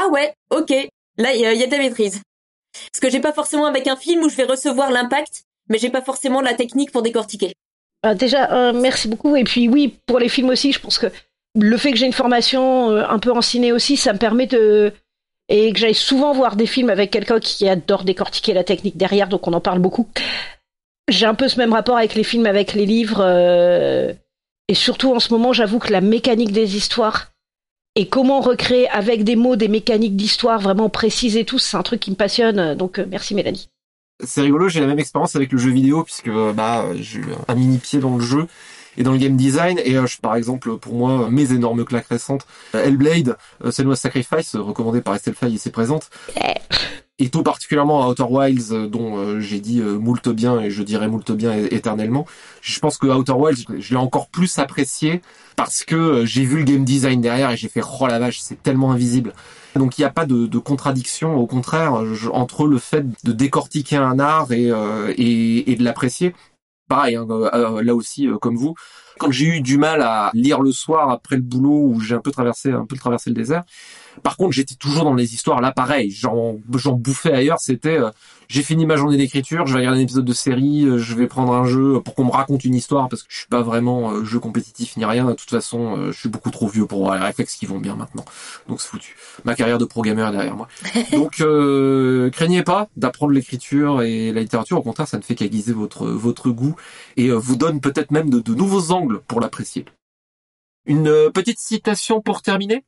ah 0.00 0.06
ouais, 0.10 0.32
ok, 0.50 0.70
là, 1.18 1.34
il 1.34 1.40
y, 1.40 1.58
y 1.58 1.64
a 1.64 1.66
de 1.66 1.72
la 1.72 1.78
maîtrise. 1.78 2.22
Ce 2.94 3.00
que 3.00 3.10
j'ai 3.10 3.20
pas 3.20 3.32
forcément 3.32 3.66
avec 3.66 3.86
un 3.86 3.96
film 3.96 4.22
où 4.22 4.28
je 4.28 4.36
vais 4.36 4.44
recevoir 4.44 4.90
l'impact, 4.90 5.44
mais 5.68 5.78
j'ai 5.78 5.90
pas 5.90 6.02
forcément 6.02 6.40
la 6.40 6.54
technique 6.54 6.92
pour 6.92 7.02
décortiquer. 7.02 7.52
Ah, 8.02 8.14
déjà, 8.14 8.50
euh, 8.52 8.72
merci 8.72 9.08
beaucoup. 9.08 9.36
Et 9.36 9.44
puis 9.44 9.68
oui, 9.68 9.98
pour 10.06 10.18
les 10.18 10.28
films 10.28 10.48
aussi, 10.50 10.72
je 10.72 10.80
pense 10.80 10.98
que 10.98 11.08
le 11.58 11.76
fait 11.76 11.90
que 11.90 11.98
j'ai 11.98 12.06
une 12.06 12.12
formation 12.12 12.90
euh, 12.90 13.04
un 13.08 13.18
peu 13.18 13.32
en 13.32 13.42
ciné 13.42 13.72
aussi, 13.72 13.96
ça 13.96 14.12
me 14.12 14.18
permet 14.18 14.46
de... 14.46 14.92
Et 15.48 15.72
que 15.72 15.78
j'aille 15.80 15.94
souvent 15.94 16.32
voir 16.32 16.54
des 16.54 16.66
films 16.66 16.90
avec 16.90 17.10
quelqu'un 17.10 17.40
qui 17.40 17.68
adore 17.68 18.04
décortiquer 18.04 18.54
la 18.54 18.62
technique 18.62 18.96
derrière, 18.96 19.28
donc 19.28 19.48
on 19.48 19.52
en 19.52 19.60
parle 19.60 19.80
beaucoup. 19.80 20.08
J'ai 21.08 21.26
un 21.26 21.34
peu 21.34 21.48
ce 21.48 21.58
même 21.58 21.72
rapport 21.72 21.96
avec 21.96 22.14
les 22.14 22.22
films, 22.22 22.46
avec 22.46 22.72
les 22.74 22.86
livres. 22.86 23.20
euh, 23.20 24.12
Et 24.68 24.74
surtout 24.74 25.12
en 25.12 25.18
ce 25.18 25.32
moment, 25.32 25.52
j'avoue 25.52 25.80
que 25.80 25.92
la 25.92 26.00
mécanique 26.00 26.52
des 26.52 26.76
histoires 26.76 27.32
et 27.96 28.08
comment 28.08 28.40
recréer 28.40 28.88
avec 28.88 29.24
des 29.24 29.36
mots 29.36 29.56
des 29.56 29.68
mécaniques 29.68 30.16
d'histoire 30.16 30.60
vraiment 30.60 30.88
précises 30.88 31.36
et 31.36 31.44
tout, 31.44 31.58
c'est 31.58 31.76
un 31.76 31.82
truc 31.82 32.00
qui 32.00 32.10
me 32.10 32.16
passionne. 32.16 32.74
Donc 32.76 32.98
euh, 32.98 33.06
merci 33.10 33.34
Mélanie. 33.34 33.68
C'est 34.22 34.42
rigolo, 34.42 34.68
j'ai 34.68 34.80
la 34.80 34.86
même 34.86 34.98
expérience 34.98 35.34
avec 35.34 35.50
le 35.50 35.58
jeu 35.58 35.70
vidéo 35.70 36.04
puisque 36.04 36.30
bah 36.54 36.84
j'ai 36.96 37.20
eu 37.20 37.26
un 37.48 37.54
mini 37.54 37.78
pied 37.78 38.00
dans 38.00 38.16
le 38.16 38.22
jeu 38.22 38.46
et 38.98 39.02
dans 39.02 39.12
le 39.12 39.18
game 39.18 39.36
design 39.36 39.80
et 39.84 39.96
euh, 39.96 40.06
je- 40.06 40.18
par 40.18 40.34
exemple 40.36 40.76
pour 40.76 40.94
moi 40.94 41.30
mes 41.30 41.52
énormes 41.52 41.84
claques 41.86 42.08
récentes 42.08 42.46
euh, 42.74 42.84
Hellblade, 42.84 43.36
euh, 43.64 43.70
Senua's 43.70 43.98
Sacrifice 44.00 44.56
euh, 44.56 44.60
recommandé 44.60 45.00
par 45.00 45.14
Estelle 45.14 45.34
Faye 45.34 45.54
ici 45.54 45.70
présente 45.70 46.10
et 47.20 47.28
tout 47.28 47.42
particulièrement 47.44 48.02
à 48.04 48.08
Outer 48.08 48.24
Wilds 48.28 48.72
euh, 48.72 48.88
dont 48.88 49.18
euh, 49.18 49.40
j'ai 49.40 49.60
dit 49.60 49.80
euh, 49.80 49.98
moult 49.98 50.28
bien 50.30 50.58
et 50.60 50.70
je 50.70 50.82
dirais 50.82 51.06
moult 51.08 51.30
bien 51.32 51.52
éternellement. 51.70 52.26
Je 52.62 52.80
pense 52.80 52.98
que 52.98 53.06
Outer 53.06 53.32
Wilds 53.32 53.64
je- 53.78 53.90
l'ai 53.90 53.96
encore 54.00 54.28
plus 54.28 54.58
apprécié 54.58 55.20
parce 55.56 55.84
que 55.84 56.24
j'ai 56.24 56.44
vu 56.44 56.56
le 56.58 56.64
game 56.64 56.84
design 56.84 57.20
derrière 57.20 57.50
et 57.52 57.56
j'ai 57.56 57.68
fait 57.68 57.82
oh 58.00 58.06
la 58.08 58.18
vache 58.18 58.40
c'est 58.40 58.62
tellement 58.62 58.90
invisible. 58.90 59.32
Donc 59.76 59.98
il 59.98 60.00
n'y 60.00 60.06
a 60.06 60.10
pas 60.10 60.26
de, 60.26 60.46
de 60.46 60.58
contradiction, 60.58 61.36
au 61.36 61.46
contraire, 61.46 62.02
entre 62.32 62.66
le 62.66 62.78
fait 62.78 63.04
de 63.24 63.32
décortiquer 63.32 63.96
un 63.96 64.18
art 64.18 64.50
et, 64.50 64.70
euh, 64.70 65.12
et, 65.16 65.70
et 65.70 65.76
de 65.76 65.84
l'apprécier. 65.84 66.34
Pareil, 66.88 67.14
hein, 67.14 67.26
là 67.82 67.94
aussi, 67.94 68.28
comme 68.40 68.56
vous, 68.56 68.74
quand 69.20 69.30
j'ai 69.30 69.46
eu 69.46 69.60
du 69.60 69.76
mal 69.76 70.00
à 70.00 70.30
lire 70.32 70.62
le 70.62 70.72
soir 70.72 71.10
après 71.10 71.36
le 71.36 71.42
boulot 71.42 71.92
où 71.92 72.00
j'ai 72.00 72.14
un 72.14 72.20
peu 72.20 72.30
traversé 72.30 72.72
un 72.72 72.86
peu 72.86 72.96
traversé 72.96 73.30
le 73.30 73.36
désert. 73.36 73.62
Par 74.22 74.36
contre, 74.36 74.52
j'étais 74.52 74.74
toujours 74.74 75.04
dans 75.04 75.14
les 75.14 75.34
histoires 75.34 75.60
là 75.60 75.72
pareil, 75.72 76.10
j'en 76.10 76.56
j'en 76.74 76.94
bouffais 76.94 77.32
ailleurs, 77.32 77.60
c'était 77.60 77.98
euh, 77.98 78.10
j'ai 78.50 78.64
fini 78.64 78.84
ma 78.84 78.96
journée 78.96 79.16
d'écriture, 79.16 79.68
je 79.68 79.74
vais 79.74 79.78
regarder 79.78 80.00
un 80.00 80.02
épisode 80.02 80.24
de 80.24 80.32
série, 80.32 80.84
euh, 80.84 80.98
je 80.98 81.14
vais 81.14 81.28
prendre 81.28 81.54
un 81.54 81.66
jeu 81.66 82.00
pour 82.00 82.16
qu'on 82.16 82.24
me 82.24 82.32
raconte 82.32 82.64
une 82.64 82.74
histoire 82.74 83.08
parce 83.08 83.22
que 83.22 83.28
je 83.30 83.38
suis 83.38 83.46
pas 83.46 83.62
vraiment 83.62 84.10
euh, 84.10 84.24
jeu 84.24 84.40
compétitif 84.40 84.96
ni 84.96 85.04
rien. 85.04 85.24
De 85.26 85.34
toute 85.34 85.50
façon, 85.50 85.96
euh, 85.96 86.10
je 86.10 86.18
suis 86.18 86.28
beaucoup 86.28 86.50
trop 86.50 86.66
vieux 86.66 86.84
pour 86.84 86.98
avoir 86.98 87.14
les 87.14 87.24
réflexes 87.24 87.54
qui 87.54 87.66
vont 87.66 87.78
bien 87.78 87.94
maintenant. 87.94 88.24
Donc 88.68 88.80
c'est 88.80 88.88
foutu. 88.88 89.14
Ma 89.44 89.54
carrière 89.54 89.78
de 89.78 89.84
pro 89.84 90.02
gamer 90.02 90.28
est 90.30 90.32
derrière 90.32 90.56
moi. 90.56 90.66
Donc 91.12 91.44
craignez 92.32 92.64
pas 92.64 92.88
d'apprendre 92.96 93.32
l'écriture 93.32 94.02
et 94.02 94.32
la 94.32 94.40
littérature. 94.40 94.78
Au 94.78 94.82
contraire, 94.82 95.06
ça 95.06 95.18
ne 95.18 95.22
fait 95.22 95.36
qu'aiguiser 95.36 95.72
votre 95.72 96.06
votre 96.06 96.50
goût 96.50 96.74
et 97.16 97.30
vous 97.30 97.54
donne 97.54 97.80
peut-être 97.80 98.10
même 98.10 98.30
de, 98.30 98.40
de 98.40 98.54
nouveaux 98.54 98.90
angles 98.90 99.09
pour 99.18 99.40
l'apprécier. 99.40 99.84
Une 100.86 101.30
petite 101.32 101.58
citation 101.58 102.20
pour 102.20 102.42
terminer? 102.42 102.84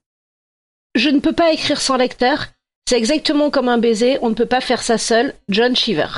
Je 0.95 1.09
ne 1.09 1.21
peux 1.21 1.33
pas 1.33 1.53
écrire 1.53 1.81
sans 1.81 1.97
lecteur. 1.97 2.47
C'est 2.89 2.99
exactement 2.99 3.51
comme 3.51 3.69
un 3.69 3.79
baiser, 3.79 4.19
on 4.23 4.31
ne 4.31 4.35
peut 4.35 4.47
pas 4.47 4.61
faire 4.61 4.83
ça 4.83 4.99
seul. 4.99 5.35
John 5.49 5.75
Cheever. 5.75 6.09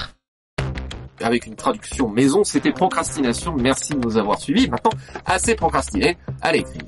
Avec 1.20 1.46
une 1.46 1.54
traduction 1.54 2.08
maison, 2.08 2.42
c'était 2.42 2.72
procrastination. 2.72 3.54
Merci 3.54 3.94
de 3.94 3.98
nous 3.98 4.16
avoir 4.16 4.40
suivis. 4.40 4.68
Maintenant, 4.68 4.90
assez 5.24 5.54
procrastiné, 5.54 6.16
allez 6.42 6.60
écrire. 6.60 6.82